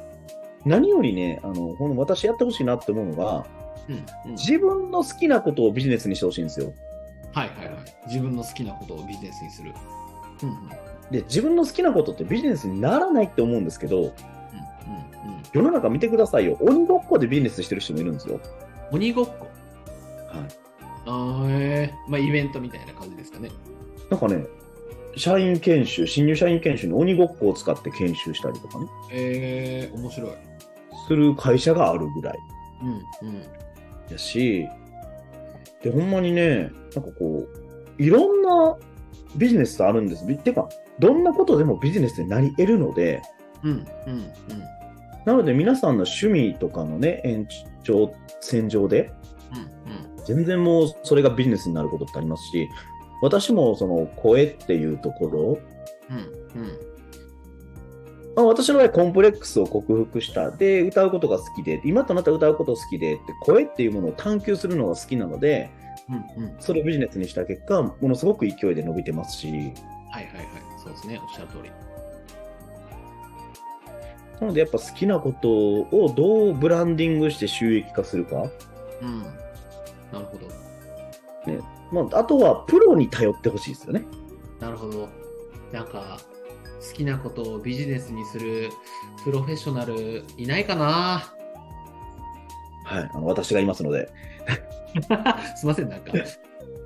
[0.64, 3.46] 何よりね、あの、ほんと私やってほしいなって思うのが、
[3.88, 4.32] うんうん。
[4.32, 6.72] 自分の好きなことをビジネスにしてほしいんですよ。
[7.32, 7.76] はいはいはい。
[8.06, 9.72] 自分の好きなことをビジネスにする。
[10.42, 10.68] うんうん。
[11.10, 14.12] で、自分の好きなことってビジネスにならないって思うんですけど、うんうんうん。
[15.52, 16.56] 世の中見てくださいよ。
[16.60, 18.40] 鬼ごっこでビジネスしてる人もいるんですよ。
[18.92, 19.46] 鬼ごっこ？
[20.28, 20.46] はい。
[21.04, 23.50] あーえー、まあイベントみたいな感じですかね。
[24.08, 24.44] なんかね、
[25.16, 30.30] 社員研修、新入社員研修に鬼ごっこを使って研修したりとかね、えー、面白い
[31.12, 32.38] する会社があるぐらい。
[32.82, 33.42] うんうん。
[34.10, 34.66] やし、
[35.82, 37.46] で、ほんまにね、なんかこ
[37.98, 38.76] う、いろんな
[39.36, 40.24] ビジネスあるんです。
[40.26, 43.22] びてか、どんなことでもビジネスになり得るので、
[43.62, 44.26] うんうんうん。
[45.26, 47.46] なので皆さんの趣味とかのね、延
[47.84, 49.12] 長線上で、
[50.16, 50.24] うん。
[50.24, 52.68] 全然もうそれがビジネスになることってありますし、
[53.20, 55.58] 私もその声っていうところ、
[56.10, 56.91] うんうん
[58.34, 60.50] まあ、私の場合コンプレックスを克服した。
[60.50, 65.70] で、歌うことが好きで、今となったら歌うこと好きでって、声っていうものを探求するのが好きなので、
[66.08, 70.26] うんうんそれをビジネスにした結果、ものすごく勢いで伸びてますし、はいはいはい
[70.82, 71.70] そうですねおっしゃる通り
[74.40, 78.50] なのでやっぱ好きなことをどうブランディングして収益化するか。
[79.00, 79.22] うん
[80.12, 80.48] なるほど
[81.92, 84.04] まあ、あとはプロに頼ってほしいですよね。
[84.60, 85.08] なるほど。
[85.72, 86.18] なんか、
[86.82, 88.70] 好きなことをビジネスにする
[89.24, 91.32] プロフェッショナルいないかな？
[92.84, 93.10] はい。
[93.14, 94.10] あの私がいますので。
[95.56, 96.22] すいません、なんか、い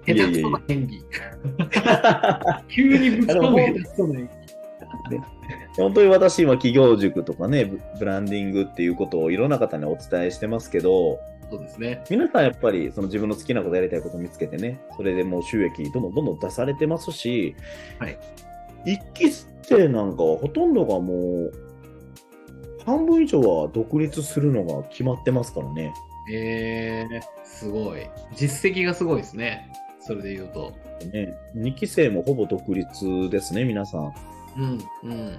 [0.06, 1.04] 下手くそな演技。
[2.68, 4.46] 急にぶち込む下手くそな演技。
[5.76, 11.18] 本当に私今企業塾とかね、ブブランディングっていうことをいろんな方にお伝えしてますけど、
[11.50, 12.04] そうですね。
[12.10, 17.56] 皆さんやっぱりその自分の好きなことやりたいことを見つけてね、それでもう収益どんどんどんどん出されてますし、
[17.98, 18.18] はい
[18.86, 19.28] 一期
[19.68, 21.52] 生なんかはほとんどがもう、
[22.84, 25.92] 半分以上は独立するのが決まってますからね。
[26.32, 28.00] えー、すごい。
[28.34, 29.72] 実績がすごいですね。
[30.00, 30.72] それで言うと。
[31.12, 34.14] ね2期生もほぼ独立ですね、皆さん。
[34.56, 35.38] うん、うん。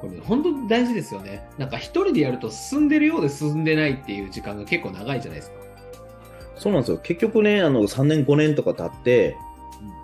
[0.00, 1.48] これ、本当に大事ですよね。
[1.58, 5.62] なんか一人でやると進んでるようで進んでないっていう時間が結構長いじゃないですか。
[6.56, 6.98] そうなんですよ。
[6.98, 9.36] 結局ね、あの3年、5年とか経って、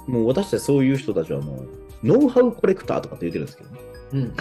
[0.06, 1.68] もう私たちそういう人たちはもう、
[2.02, 3.80] ノウハウコレクターとかって言ってるんですけどね。
[4.12, 4.36] うん。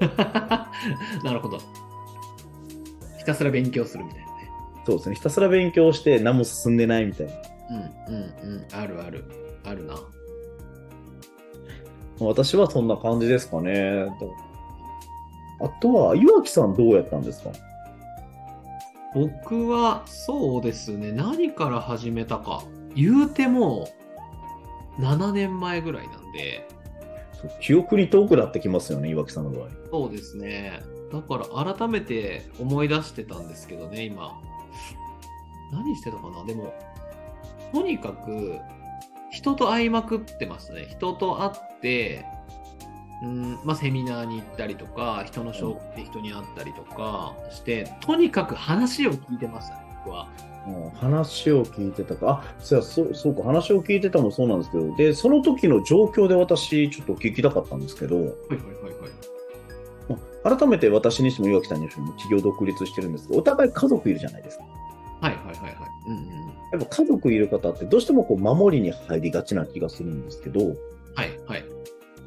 [1.24, 1.58] なるほど。
[3.18, 4.50] ひたすら勉強するみたいなね。
[4.86, 5.14] そうですね。
[5.16, 7.32] ひたすら勉強して何も進んでないみたいな。
[7.70, 7.76] うん
[8.14, 8.22] うん
[8.54, 8.66] うん。
[8.72, 9.24] あるある。
[9.64, 9.94] あるな。
[12.18, 14.06] 私はそんな感じですかね。
[15.62, 17.50] あとは、岩木さんどうやったんですか？
[19.14, 21.12] 僕はそうですね。
[21.12, 22.62] 何から始めたか。
[22.94, 23.88] 言うても
[24.98, 26.66] 7年前ぐらいなんで。
[27.40, 29.68] そう記憶に遠くなってきますよね、岩木さんの場合。
[29.90, 30.80] そうですね。
[31.12, 34.38] だから改めて思い出してたんですけどね、今。
[35.72, 36.44] 何してたかな？
[36.44, 36.74] でも、
[37.72, 38.58] とにかく、
[39.30, 40.88] 人と会いまくってましたね。
[40.90, 42.26] 人と会って、
[43.22, 50.28] うんまあ、セミナーに行ったりとか、人の紹介で人に会ったりとかして、とにかく話を聞いてましたね、僕は。
[50.66, 52.42] うん話を聞いてたか。
[52.44, 58.54] あ、そうやそうそうか、話を聞いてたもそうなんですけど、で、その時の状況で私、ちょっと聞きたかったんですけど、はいはいはい
[60.44, 60.58] はい。
[60.58, 64.64] 改めて私にしても岩木さんにしても企業独立してるんですけど、お互い家族いるじゃないですか。
[65.22, 65.74] はいはいはいはい。
[66.08, 66.24] うんうん。
[66.72, 71.64] やっぱ家族いる方ってどうしてもこう守りに入りがちな気がするんですけど、はいはい。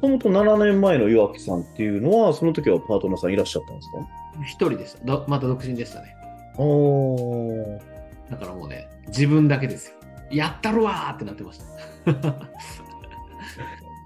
[0.00, 3.98] ともと7年前の岩木さんっていうのは、その時はパートナーさんいらっしゃったんですか？
[4.42, 5.04] 一人でした。
[5.04, 6.16] どまた独身でしたね。
[6.56, 7.78] あー
[8.30, 9.94] だからもうね、自分だけですよ。
[10.30, 11.64] やったるわーってなってました。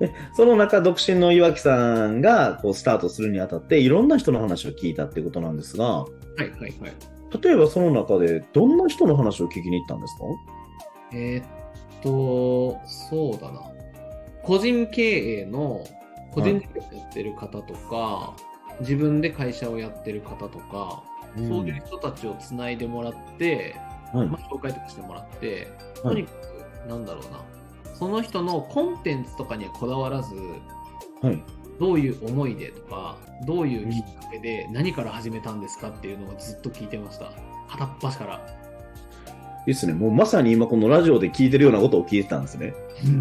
[0.01, 6.07] でその中、独身の岩木さんがこうスタートするにあたって、いろんな人の話を聞いたってことなんですが、は
[6.39, 6.73] いはいはい。
[7.43, 10.25] 例えばその中で、どんな人の話を聞きに行ったんですか？
[11.13, 11.45] えーっ
[12.03, 13.63] と、そうだな。
[14.43, 15.85] 個人経営の、
[16.33, 18.35] 個人事業やってる方とか、
[18.81, 21.03] 自分で会社をやってる方とか、
[21.39, 23.77] そういう人たちをつないでもらって、
[24.13, 25.69] はいまあ、紹介とかしてもらって、
[26.03, 26.33] はいとにか
[26.87, 27.41] く、なんだろうな、
[27.95, 30.35] その人のコンテンツとかにはこだわらず、
[31.21, 31.43] はい。
[31.79, 37.33] どういう思いでとか、どういうきっかけで何から始めたんですかっていうのをずっと聞いてました。
[37.69, 38.41] 片っ端から。
[39.67, 39.93] いいですね。
[39.93, 42.75] もうまさに今このラジオで聞いてるようなことを聞いてたんですね。
[43.05, 43.21] うんうんう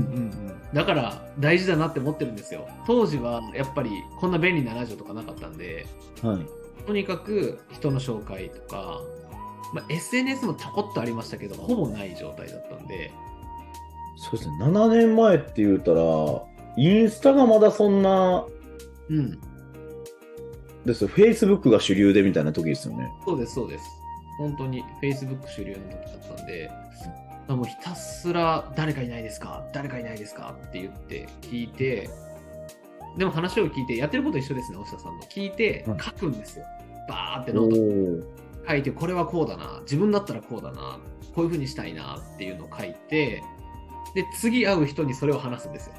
[0.54, 2.68] んだから大事だなって思ってるんですよ。
[2.86, 5.88] 当時はやっぱりこんな便利なラジオとかなかったんで、
[6.22, 6.46] はい。
[6.88, 9.02] とにかく人の紹介とか、
[9.73, 13.12] まあ、SNS もちょこっとありましたけど、ほぼない状態だったんで、
[14.15, 14.58] そうですね。
[14.62, 16.02] 7年前って言うたら、
[16.78, 18.45] インスタがまだそんな
[19.10, 19.39] うん、
[20.86, 21.10] ですよ。
[21.10, 23.12] Facebook が主流でみたいな時ですよね。
[23.26, 23.84] そうです、そうです。
[24.38, 26.71] 本当に Facebook 主流の時だったんで、
[27.50, 29.65] もうひたすら誰かいないですか？
[29.73, 30.56] 誰かいないですか？
[30.67, 32.10] って言って聞いて、
[33.17, 35.23] でも話を聞いて、やってること一緒ですね、大下さんの。
[35.23, 36.65] 聞いてはい書くんですよ。
[37.08, 41.00] バーっておノートー書いて、これはこうだな、自分だったらこうだな、
[41.34, 43.43] こういうふうにしたいなっていうのを書いて、
[44.13, 45.93] で、次会う人にそれを話すんですよ。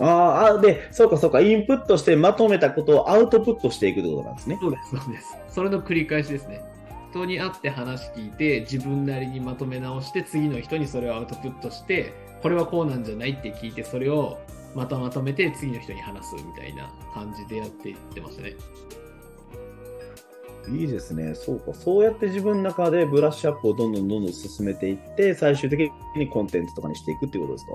[0.00, 4.58] あーあ、で、そうかそうか、インプットしてまとめたことをアウトプットしていくってことなんですね。
[4.60, 5.36] そうです、そうです。
[5.48, 6.62] それの繰り返しですね。
[7.10, 14.38] 人に会って話聞いて、自分なりにまとめ直して、次の人にそれをアウトプットして、これはこうなんじゃないって聞いて、それを
[14.74, 18.54] またまとめて、次の人に話すみたいな感じでやっていってましたね。
[20.70, 21.34] いいですね。
[21.34, 21.72] そうか。
[21.74, 27.72] そうやって自分の中でブラッシュアップをどんどんどんどん進めていって、最終的にコンテンツとかにしていくっていうことですか？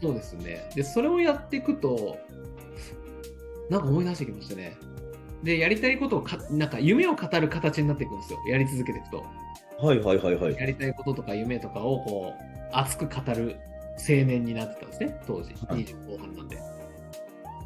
[0.00, 0.70] そうですね。
[0.74, 2.16] で、それをやっていくと、
[3.68, 4.76] なんか思い出してきましたね。
[5.42, 8.38] で、やりたいことをか、なんか夢を語る形になっていくんですよ。
[8.48, 9.24] やり続けていくと。
[9.80, 10.54] はいはいはいはい。
[10.54, 13.56] やりたいこととか夢とかをこう熱く語る
[13.96, 16.58] 青年になってたんですね、当時、はい20後半なんで。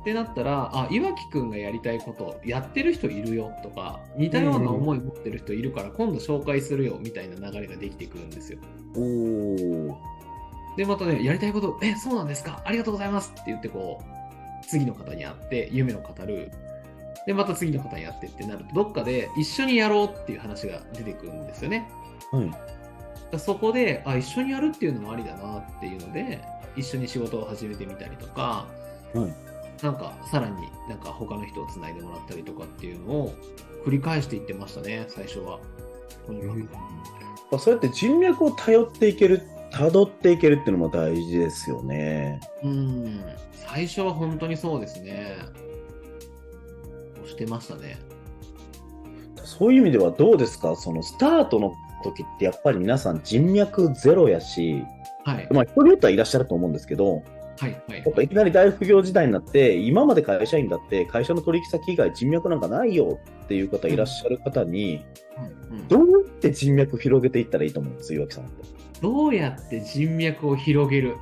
[0.02, 8.58] ってなったら、あ、岩木くんがやりたいこと、やってる人いるよとか、似たような思い持ってる人いるから、今度紹介するよみたいな流れができてくるんですよ。
[8.96, 9.94] おー
[10.76, 16.50] で、またね、やりたいこと、え、そうなんですか、ありがとうございますって言って、こう、次の方に会って、夢を語る。
[17.26, 21.88] で、また次の方に会ってってなると、どっかで一緒にやろうっていう話が出てくるんですよね。
[22.32, 22.46] はい。
[22.46, 22.58] だか
[23.32, 26.42] らそこであ一緒にやるっていうのもありだなっていうので
[26.76, 28.66] 一緒に仕事を始めてみたりとか、
[29.14, 29.51] はい
[29.82, 33.34] なんかさらになんか他の人をつないでもらったりとかっていうのを
[33.84, 35.58] 繰り返していってましたね最初は。
[36.26, 36.68] とにかく
[37.56, 39.42] あそうやって人脈を頼っていける、
[39.72, 42.40] 辿っていけるっていうのも大事ですよね。
[42.62, 45.36] うん最初は本当にそうですね。
[47.16, 47.98] 押してましたね。
[49.44, 50.76] そういう意味ではどうですか？
[50.76, 54.82] そのスタートの時ってやっぱり皆さん人脈ゼロやし、
[55.24, 55.48] はい。
[55.50, 57.22] まあ人によってはいらっしゃると思うんですけど、
[57.62, 57.82] はい。
[57.88, 57.98] はい。
[57.98, 65.04] やっぱいきなり大副業時代になって、今まで会社員だって会社の取引先以外人脈なんかないよっていう方いらっしゃる方に、
[65.70, 67.92] うんうんどうやって人脈広げていったらいいと思う？
[67.92, 68.64] んです岩木さんって。
[69.00, 71.16] どうやって人脈を広げる？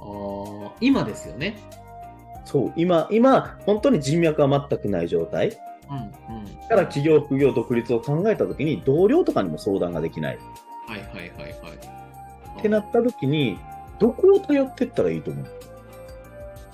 [0.00, 1.56] あー今ですよね。
[2.44, 5.58] そう、今、今、本当に人脈は全くない状態。
[5.90, 6.68] うんうん。
[6.68, 10.38] から企業、副業、独立を考えたときに、同僚とかにも相談ができない。
[10.86, 12.58] はいはいはいはい。
[12.58, 13.58] ってなったときに、
[13.98, 15.46] どこを頼っていったらいいと思う？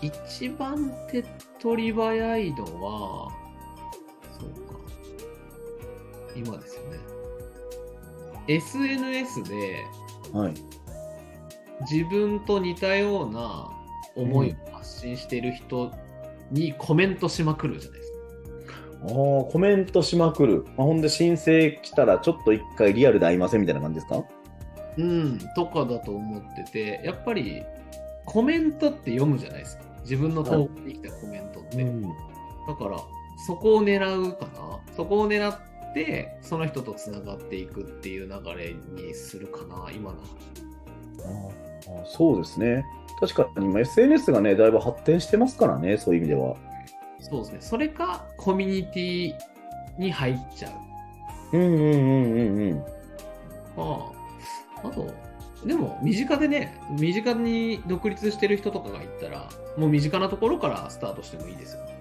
[0.02, 1.24] 一番手っ
[1.60, 3.30] 取り早いのは、
[4.38, 4.80] そうか。
[6.34, 6.98] 今ですよね。
[8.48, 9.84] SNS で
[10.32, 10.54] はい。
[11.90, 13.70] 自分と似たような
[14.16, 15.92] 思いを発信している人
[16.50, 18.18] にコメントしまくるじゃないですか。
[19.02, 19.08] ああ、
[19.44, 20.64] コメントしまくる。
[20.76, 24.24] まあ、ほんで申請来たら、ちょっと一回リアルで会いませんみたいな感じですか？
[24.96, 27.62] うん、とかだと思ってて、やっぱり
[28.24, 29.84] コメントって読むじゃないですか。
[30.02, 31.82] 自分の投稿に来たコメントって。
[31.82, 32.02] ん。
[32.02, 32.08] だ
[32.78, 32.98] から、
[33.46, 34.80] そこを狙うかな。
[34.96, 38.74] そこを狙って、その人とつながっていくっていう流れ
[39.04, 40.18] にするかな、今の。
[40.18, 42.84] ああそうですね。
[43.20, 46.56] 確かに今 SNS がね、だいぶ発展してますからね、そういう意味では。
[47.20, 47.58] そうですね。
[47.60, 49.34] それか、コミュニティ
[49.98, 50.68] に入っちゃ
[51.52, 51.56] う。
[51.56, 52.84] うんうんうんうんうん。
[53.76, 54.19] まあ、
[54.82, 55.06] あと、
[55.66, 62.00] でも、身近でね、身近に独立してる人とかがいたら、もう身近なところからスタートしてもいいですよね。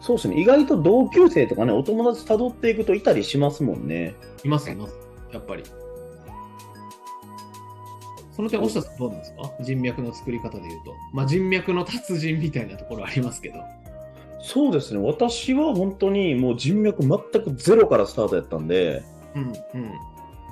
[0.00, 0.40] そうですね。
[0.40, 4.14] 意外と同級生とかね、お友達辿っていくといたりしますもんね。
[4.44, 4.98] います、います。
[5.32, 5.62] やっぱり。
[8.32, 9.52] その点、押下さんどうなんですか？
[9.60, 10.94] 人脈の作り方でいうと。
[11.12, 13.60] まあ、人脈の達人みたいなところありますけど。
[14.40, 15.00] そうですね。
[15.06, 19.02] 私は本当にもう人脈全くゼロからスタートやったんで、
[19.34, 19.52] うん、うん。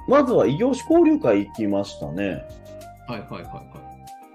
[0.08, 2.44] まずは異業種交流会行きましたね。
[3.06, 3.62] はいはいはいは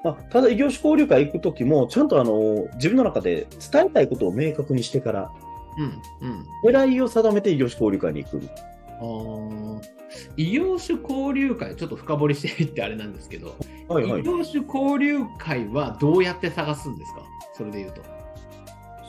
[0.03, 5.31] まあ、ただ異業種交流会行くときも、ちゃんとあの、自分の中で伝えたいことを明確にしてから、
[5.77, 5.81] い。
[5.81, 6.45] うん、うん。
[6.63, 8.41] 狙いを定めて異業種交流会に行く。
[8.99, 9.81] あー
[10.37, 13.55] 異業種交流会、ちょっと深掘りしていってあれなんですけど、
[13.87, 14.23] はいはい異。
[14.23, 17.23] 業種交流会はどうやって探すんですか？
[17.53, 18.01] それで言うと。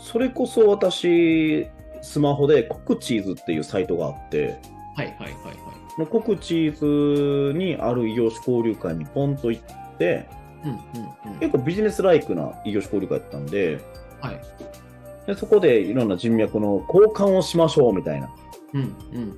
[0.02, 1.66] それこそ私、
[2.02, 4.58] スマホでコクチーズっていうサイトがあって、
[4.96, 5.83] はいはいはいはい。
[5.96, 10.28] そのチーズにある異業種交流会にポンと行って、
[10.64, 11.38] うんうんうん。
[11.38, 13.80] 結構ビジネスライクな異業種交流会だったんで、
[14.20, 14.40] はい。
[15.26, 18.28] でそこでいろんな人脈の交換をしましょうみたいな
[18.74, 19.36] うんうんうん。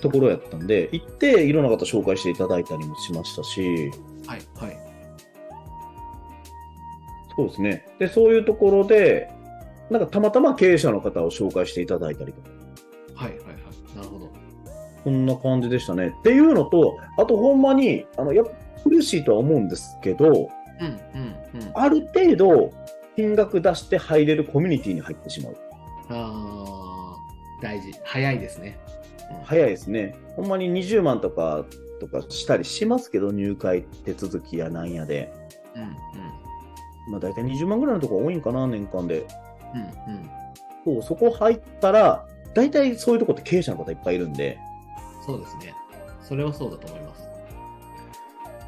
[0.00, 3.90] ところやったんで、行っていろんな方紹介していただいたりもしましたし、
[4.26, 4.76] はいはい。
[7.36, 7.86] そうですね。
[7.98, 9.30] で、そういうところで、
[9.90, 12.48] なんかたまたま経営者の方を紹介していただいたりとか、
[15.04, 16.14] こんな感じでしたね。
[16.18, 18.52] っていうのと、あとほんまに、あの、やっぱ
[18.84, 21.70] 苦しいとは思うんですけど、うんうんうん。
[21.74, 22.72] ある程度、
[23.16, 25.56] 金額出して入れるコミュニティに入ってしまう。
[26.08, 27.92] あー大事。
[28.04, 28.78] 早いですね。
[29.44, 30.16] 早いですね。
[30.36, 31.64] ほんまに20万とか、
[32.00, 35.32] とかしたりしますけど、入会手続きやなんやで。
[35.74, 35.90] うんうん。
[37.12, 39.26] まあ大体20万ぐらいのところ多いんかな、年間で。
[39.74, 39.78] う
[40.10, 40.30] んうん。
[40.84, 44.58] そう、そこ入ったら、大体そういうとこって経営者の方いっぱいいるんで、
[45.24, 45.74] そうですね。
[46.22, 47.22] それはそうだと思います。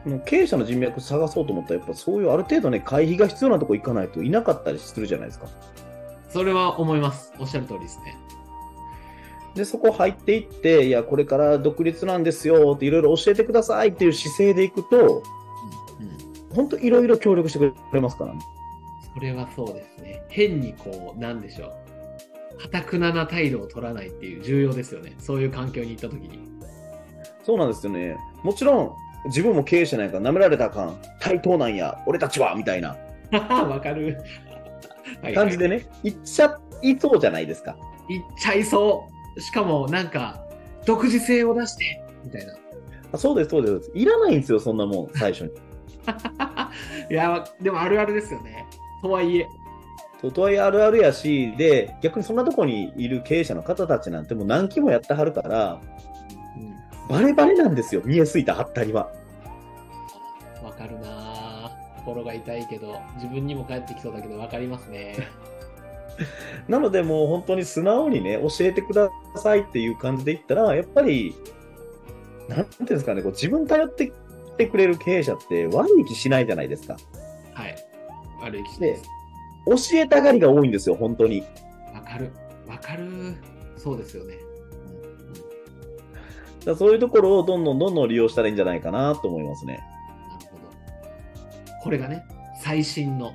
[0.08, 5.46] もう経営者の人脈探そうと思ったら、やっぱそういうある程度ね、会費が必要なとこ行かないといなかったりするじゃないですか。
[6.28, 7.32] それは思います。
[7.38, 8.16] おっしゃる通りですね。
[9.54, 15.22] で、そこ入っていって、いや、これから独立なんですよっていろいろ教えてくださいっていう姿勢でいくと。
[16.54, 18.40] 本当いろいろ協力してくれますからね。
[19.12, 20.22] それはそうですね。
[20.28, 21.72] 変にこう、なんでしょう。
[22.58, 25.14] かたくなな態度を取らないっていう重要ですよね。
[25.18, 26.38] そういう環境に行った時に。
[27.42, 28.16] そうなんですよね。
[28.42, 28.92] もちろん、
[29.26, 30.96] 自分も経営者なんやから舐められたかん。
[31.20, 32.96] 対等なんや、俺たちはみたいな
[33.32, 34.18] わかる。
[35.22, 37.76] はい感じでね、言っちゃいそうじゃないですか。
[38.08, 39.40] 言っちゃいそう。
[39.40, 40.40] しかも、なんか、
[40.86, 42.54] 独自性を出して、みたいな。
[43.12, 43.90] あそうです、そうです。
[43.94, 45.50] いらないんですよ、そんなもん、最初に。
[47.10, 48.66] いや、でもあるあるですよね。
[49.02, 49.46] とはいえ。
[50.30, 55.80] ととはいえあるあるやし、で、逆にそんなとこにいる経営者の方たちなんてもう何期もやってはるから、
[56.56, 56.74] うん
[57.06, 59.10] バレバレなんですよ、見えすいたはったりは。
[60.62, 65.16] わかるなぁ心が痛いけど、自分にも返ってきそうだけど、わかりますね。
[66.68, 71.34] なのでもう本当に素直にね、教えてくださいっていう感じで言ったら、やっぱり、
[72.48, 74.12] なんていうんですかね、こう自分頼ってき
[74.56, 76.96] てくれる経営者って悪い気しないじゃないですか。
[77.52, 77.76] はい。
[78.42, 79.02] 悪い気です。
[79.66, 81.42] 教えたがりが多いんですよ、本当に。
[81.92, 82.30] わかる。
[82.66, 83.34] わかる。
[83.76, 84.34] そうですよね。
[86.60, 89.84] だからそういうところをどんどんどんどん利用したらいいんじゃないかなと思いますね。
[90.30, 91.82] なるほど。
[91.82, 92.24] これがね、
[92.62, 93.34] 最新の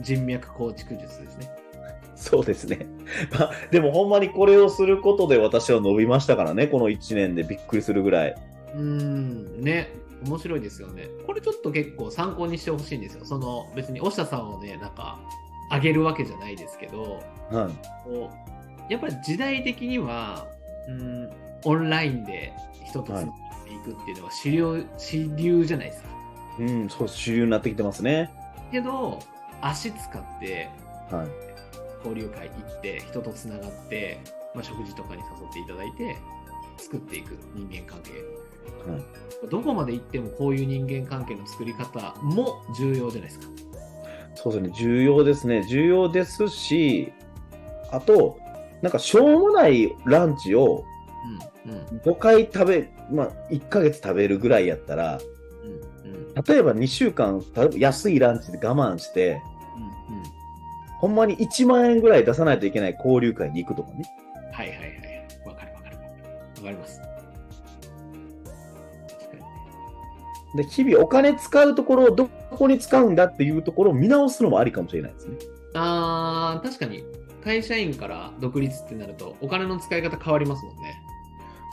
[0.00, 1.50] 人脈構築術ですね。
[2.14, 2.86] そうですね。
[3.32, 8.34] まあ、でもほんまにこれをすることで私は伸びましたからね、この1年でびっくりするぐらい。
[8.74, 9.88] うーん、ね、
[10.26, 11.08] 面白いですよね。
[11.26, 13.24] これちょっと結構参考にしてほしいんですよ。
[13.24, 15.18] その別に、押下さんをね、なんか、
[15.70, 17.72] あげるわけじゃないですけど、はい。
[18.04, 18.30] こ
[18.88, 20.46] うやっぱり時代的には、
[20.88, 21.30] うん、
[21.64, 22.52] オンラインで
[22.84, 26.08] 人とつながっていくっていうのは主流,、主流じゃないですか。
[26.58, 28.30] うん、そう、主流になってきてますね。
[28.72, 29.20] けど、
[29.60, 30.68] 足使って
[31.10, 31.28] はい。
[31.98, 34.20] 交流会行って、人とつながって、
[34.54, 36.16] まあ、食事とかに誘っていただいて、
[36.78, 38.12] 作っていく人間関係。
[38.90, 43.46] はい、どこまで行ってもこういう人間関係の作り方も重要じゃないですか。
[44.34, 45.64] そうですね、重要ですね。
[45.68, 47.12] 重要ですし、
[47.90, 48.38] あと、
[48.82, 50.84] なんかしょうもないランチを
[51.66, 55.20] うん、うん、5回食べ、まあ、1ヶ月食べるぐらいやったら、
[56.46, 57.42] 例えば2週間、
[57.76, 59.42] 安いランチで我慢して、
[60.08, 60.22] うん、うん。
[61.00, 64.04] ほんまに1万円ぐらい出さないといけない交流会に行くとかね。
[64.52, 64.88] はいはいはい。
[65.46, 65.96] わかるわかる。
[65.96, 66.02] わ
[66.64, 67.00] かります。
[70.54, 72.28] で、日々お金使うところをど
[72.60, 75.38] こに使うんだっていうところを見直すのもありかもしれないですね。
[75.74, 77.04] あー、確かに、
[77.42, 81.02] 会社員から独立ってなると、お金の使い方変わりますもんね。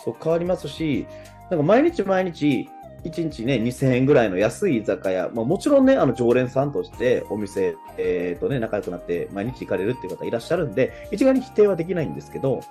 [0.05, 1.05] そう変わりますし、
[1.49, 2.69] なんか毎日毎日、
[3.03, 12.61] 1日ね、2000円ぐらいの安い居酒屋、まあ、もちろんね、あの常連さんとしてお店、えーとね、仲良くなって毎日行かれるっていう方いらっしゃるんで、一概に否定はできないんですけど、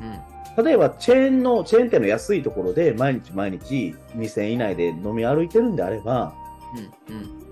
[0.00, 0.64] うん、うん。
[0.64, 6.34] 例えばチェーンの、チェーン店の安いところで毎日毎日2000円以内で飲み歩いてるんであれば、
[6.74, 7.44] うん、うん。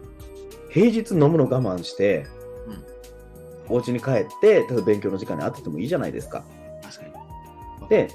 [0.71, 2.27] 平日飲むの我慢して、
[3.69, 6.45] お家に帰って、例えば勉強の時間に当ててもいいじゃないですか。
[6.83, 7.07] 確か
[7.83, 7.89] に。
[7.89, 8.09] で、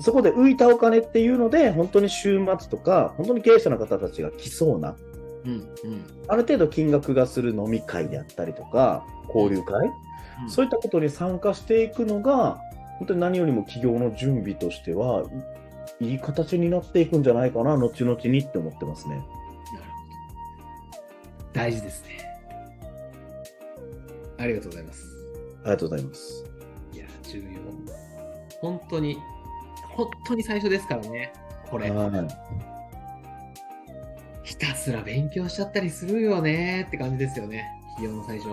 [0.00, 4.96] そこで浮いたお金っていうので、本当に週末とか、本当に経営者の方たちが来そうな、
[5.44, 5.66] うん、うん。
[6.28, 9.04] ある程度金額がする飲み会であったりとか、
[9.34, 9.92] 交流会、うん
[10.46, 12.60] そういったことに参加していくのが、
[13.00, 15.24] 本当に何よりも企業の準備としては、
[15.98, 19.20] いい形になっていくんじゃないかな、後々にって思ってますね。
[21.58, 22.10] 大事ですね。
[24.38, 25.04] ありがとうございます。
[25.62, 26.44] ありがとうございます。
[26.94, 27.44] いや、重要。
[28.60, 29.18] 本当に、
[29.90, 31.32] 本当に最初ですからね、
[31.68, 31.90] これ。
[31.90, 32.10] はい。
[34.44, 37.64] ひたすら勉強しちゃったりするよねって感じですよね、
[37.96, 38.50] 企業の最初。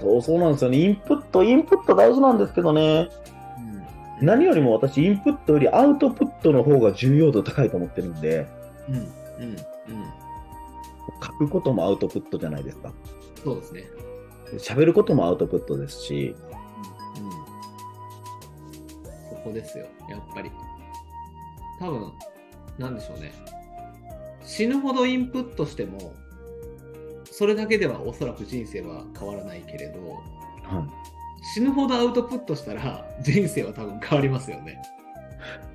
[0.00, 0.78] そうそうなんですよね。
[0.78, 3.08] インプット、インプット大事なんですけどね。
[4.20, 4.26] うん。
[4.26, 8.46] 何よりも私、インプットよりアウトプットの方が重要度高いと思ってるんで、
[8.86, 9.04] うん、うん、う
[9.46, 10.23] ん。
[11.24, 12.92] 書くこともアウトプットじゃないですか。
[13.42, 13.84] そうですね。
[14.58, 16.36] 喋ることもアウトプットですし、
[17.18, 17.30] うん。
[19.36, 20.50] そこですよ、やっぱり。
[21.80, 22.12] 多分、
[22.78, 23.32] なんでしょうね。
[24.44, 26.12] 死ぬほどインプットしても、
[27.24, 30.24] それだけではおそらく人生は変わらないけれど、はい、
[31.54, 34.80] 死ぬほどアウトプットしたら人生は多分変わりますよね。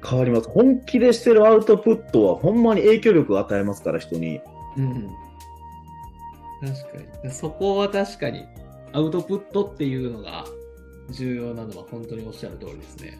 [0.07, 0.49] 変わります。
[0.49, 4.39] 本気でしてるアウトプットはほんまに影響力を与えますから、人に。
[4.77, 5.09] うん。
[6.61, 7.31] 確かに。
[7.31, 8.45] そこは確かに、
[8.93, 10.45] アウトプットっていうのが
[11.11, 13.19] 重要なのは本当におっしゃる通りですね。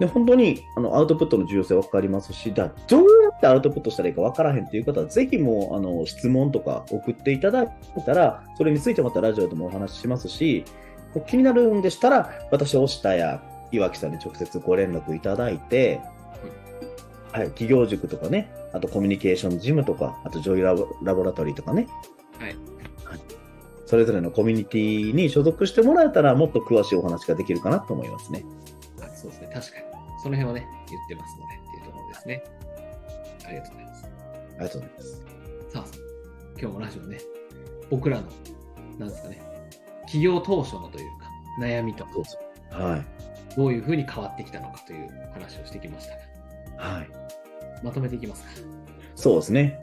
[0.00, 7.68] で本当にあのアウトプットの重要性分かりますし、だどうやってアウトプットしたらいいか分からへんという方は、ぜひもうあの質問とか送っていただい
[8.04, 10.64] たら、それについてまたラジオでもお話ししますし、
[11.28, 13.40] 気になるんでしたら、私、押下や
[13.70, 16.00] 岩木さんに直接ご連絡いただいて、
[17.34, 21.88] はい、企業塾とかね、あとコミュニケーションジムとか、あとジョイラボラボラトリーとかね、
[22.38, 22.54] はい。
[23.86, 28.44] それぞれのコミュニティに所属してもらえたら、もっと詳しいお話ができるかなと思いますね。
[29.02, 29.50] あそうですね。
[29.52, 29.84] 確かに。
[30.22, 32.44] その辺はね、言ってますのでっていうところですね。
[33.48, 34.04] ありがとうございます。
[34.04, 34.08] あ
[34.52, 35.26] りがとうございます。
[35.72, 35.84] さあ
[36.60, 37.18] 今日もラジオね、
[37.90, 38.28] 僕らの、
[39.00, 39.42] なんですかね、
[40.02, 41.26] 企業当初のというか、
[41.60, 42.04] 悩みと。
[42.70, 43.56] はい。
[43.56, 46.33] どういうふうに変わってきたのかという話をしてきましたが、
[46.76, 47.84] はい。
[47.84, 48.50] まとめていきますか。
[49.14, 49.80] そうですね。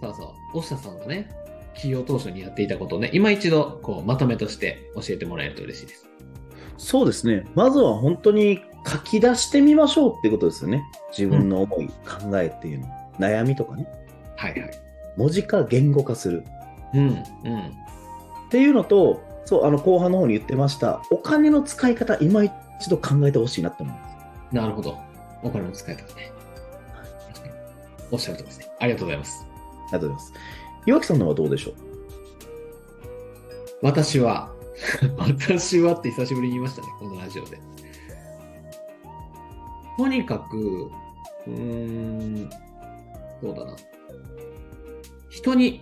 [0.00, 1.30] さあさあ、押下さんがね、
[1.74, 6.06] 企業当初にやっていたことをね、今一度、こう、まとめとして教えてもらえると嬉しいです。
[6.76, 7.46] そうですね。
[7.54, 10.82] まずは本当に書き出してみましょうっていうことですよね。
[11.16, 12.86] 自分の思い、考えっていうの。
[13.18, 13.86] 悩みとかね。
[14.36, 14.70] はいはい。
[15.16, 16.44] 文字化、言語化する。
[16.94, 17.12] うん、うん。
[17.12, 17.22] っ
[18.50, 21.02] ていうのと、そう、あの、後半の方に言ってました。
[21.10, 22.52] お金の使い方、今一
[22.90, 24.08] 度考えてほしいなって思いま
[24.50, 24.54] す。
[24.54, 25.11] なるほど。
[25.42, 26.32] お金の使い方ね。
[28.10, 28.66] おっしゃるとりですね。
[28.78, 29.46] ありがとうございます。
[29.46, 30.32] ありがとうございます。
[30.86, 31.74] 岩木さんのはどうでしょう？
[33.82, 34.52] 私は、
[35.18, 37.58] 私はって久しぶりに言いましたね、このラジオで。
[39.96, 40.90] とにかく、
[41.46, 42.50] うーん、
[43.40, 43.76] そうだな。
[45.30, 45.80] 人に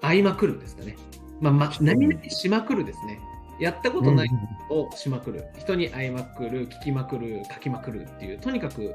[0.00, 0.96] 会いまくるですかね。
[1.40, 3.20] まあ、ま、何々しまくるですね。
[3.58, 4.30] やったことない
[4.70, 5.46] をしまくる。
[5.58, 8.94] 人に会いまくる、聞きまくる、書きまくるっていう、とにかく、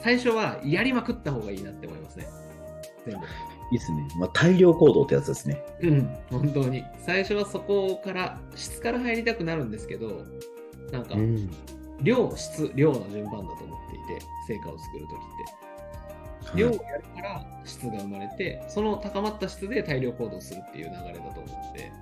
[0.00, 2.26] 最初はやりまくった方がいいなって思いますね。
[3.06, 3.24] 全部。
[3.24, 3.28] い
[3.76, 4.08] いですね。
[4.18, 5.62] まあ、大量行動ってやつですね。
[5.80, 6.84] うん、本当に。
[6.98, 10.24] 最初はそこから、質から入りたくなるんですけど、
[10.90, 11.50] なんか、ん。
[12.02, 15.20] 量、質、量の順番だと思っていて、成果を作るときっ
[15.56, 15.62] て。
[16.56, 21.92] 量をやるから質が生まれて、その高まった質で大量行動するっていう流れだと思って、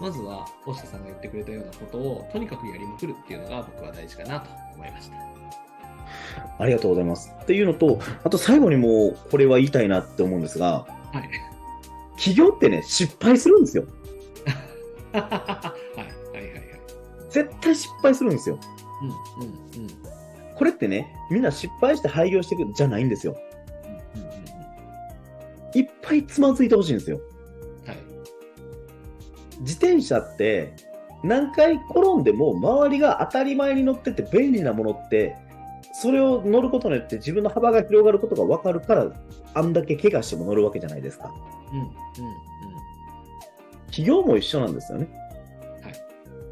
[0.00, 5.16] まずは、大下さんが言ってくれたようなことを、とにかくやりまくるっていうのが僕は大事かなと思いました。
[6.58, 7.32] ありがとうございます。
[7.42, 11.30] っていうのと、あと最後にもう、これは言いたいなって思うんですが、はい。
[12.16, 13.84] 企業ってね、失敗するんですよ。
[15.12, 16.80] はい、はい、はい、はい。
[17.30, 18.58] 絶対失敗するんですよ。
[19.38, 19.88] うん、うん、うん。
[20.54, 23.36] これってね、みんな失敗して廃業していくじゃないんですよ。
[24.14, 25.78] うん、うん、うん。
[25.78, 27.20] いっぱいつまずいてほしいんですよ。
[29.54, 29.60] はい。
[29.60, 30.74] 自転車って、
[31.22, 35.36] 何回転んでも周りが当たり前に乗ってて便利なものって、
[35.92, 39.10] それを乗ることによって自分の幅が広がることが分かるから、
[39.54, 41.32] あんだけ怪我しても乗るわけじゃないですか。
[41.72, 41.94] うん、うん、うん。
[43.86, 45.08] 企業も一緒なんですよね。
[45.82, 45.94] はい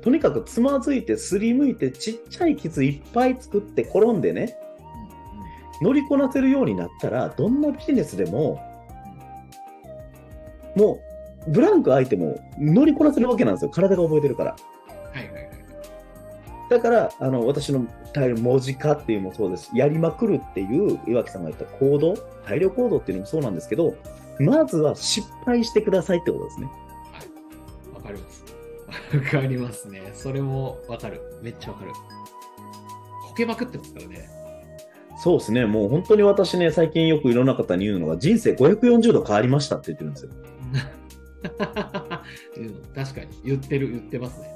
[0.03, 4.57] とにかくつまずいて、すりむいて、ちっちゃい傷いっぱい作って転んでね、
[5.81, 8.61] 乗りこなせるようになったら、どんなビジネスでも、
[10.75, 11.12] もう、
[11.49, 13.71] ブランク空いても乗りこなせるわけなんですよ。
[13.71, 14.51] 体が覚えてるから。
[15.13, 15.51] はいはいはい。
[16.71, 19.71] だから、あの、私の大文字化っていうのもそうです。
[19.75, 22.15] やりまくるっていう、岩木さんが言った行動、
[22.47, 23.95] 大量行動っていうのもそうなんですけど、
[24.39, 26.69] まずは失敗してくださいってことですね。
[27.95, 28.45] わかります。
[29.15, 30.11] わかりますね。
[30.15, 31.21] それもわかる。
[31.43, 31.93] めっちゃわかる。
[31.93, 34.29] こけまくってますからね。
[35.19, 35.67] そうですね。
[35.67, 40.31] もう本当に私ね、最近よくいろんな方に言うのが、人生540度変わりましたって言ってるんですよ。
[42.57, 43.29] うん確かに。
[43.45, 44.49] 言ってる、言ってますね。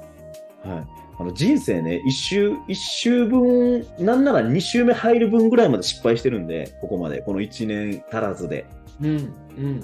[0.63, 0.87] はい。
[1.19, 8.65] あの人生ね、一周、一周分、なんなら二周目入る分ぐらいまで失敗してるんで、ここまで、この1年足らずで。
[9.01, 9.81] うん、うん、うん。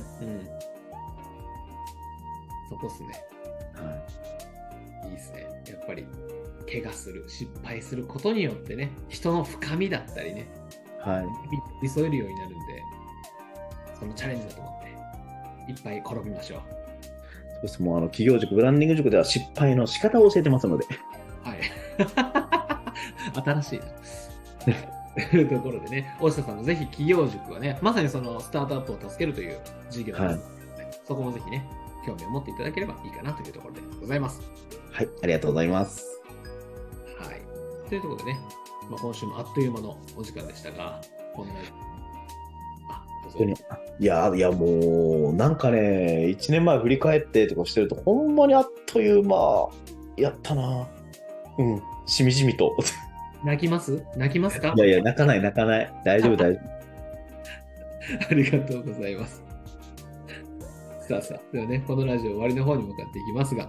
[2.69, 3.09] そこっすね。
[3.75, 5.47] はいいっすね。
[5.67, 6.05] やっぱり、
[6.71, 10.47] 怪我する、失敗することによってね、人の深みだったりね、
[11.05, 11.09] い。
[11.09, 11.25] はい。
[11.81, 12.83] 見添えるようになるんで、
[13.99, 16.61] そのチャレンジだと思って、いっぱい転びましょう。
[17.63, 17.81] です。
[17.81, 20.85] もうあの、企業塾、ブランディング塾では失敗の仕方を教えてますので。
[21.41, 21.59] はい。
[23.43, 23.85] 新しいな。
[25.29, 29.57] というところでね、大下さんのぜひ企業塾はね、まさにそのスタートアップを助けるという
[29.89, 31.65] 事業ですので、そこもぜひね、
[32.05, 34.41] 興味を持っていただければいいかなというところでございます。
[34.91, 35.09] はい。
[35.23, 36.21] ありがとうございます。
[37.19, 37.41] はい。
[37.89, 38.39] というところでね、
[38.89, 40.99] まあ、今週もあっという間のお時間でしたが、
[41.33, 41.53] こんな、
[43.99, 49.69] いや、いや、もう、なんかね、1年前振り返ってとかしてると、ほんまにあっという間、
[50.17, 50.87] やったな。
[51.57, 51.81] うん。
[52.05, 52.75] しみじみと。
[53.43, 54.03] 泣きます？
[54.15, 54.73] 泣きますか？
[54.75, 55.93] いやいや、泣かない、泣かない。
[56.05, 56.59] 大丈夫、 大丈
[58.29, 59.43] ありがとうございます。
[61.07, 63.67] さあさあ、ではね、このラジオ終わりの方に向かっていきますが、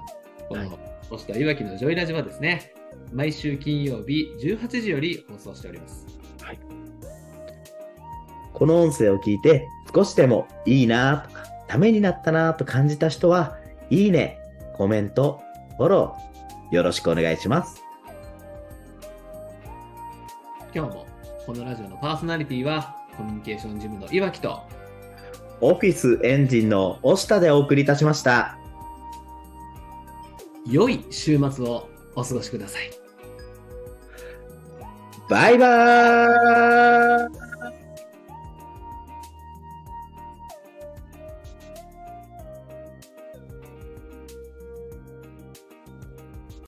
[0.49, 0.79] こはいの、
[1.11, 2.73] 押したいわきのジョイラジはですね、
[3.13, 6.07] 毎週金曜日18時より放送しております。
[6.41, 6.84] 夫。
[8.55, 13.59] この音声を聞いて、少しでもいいなとか、ためになったなと感じた人は、
[13.91, 14.39] いいね、
[14.77, 15.41] コメント、
[15.77, 17.83] フォロー、よろしくお願いします。
[20.75, 21.07] 今日も、
[21.47, 24.63] このラジオのパーソナリティは、コミュニケーションジムのいわきと、
[25.61, 28.59] オフィスエンジンの押下でお送りいたしました。
[30.67, 32.91] 良い週末をお過ごしください。
[35.29, 37.44] バイバーイ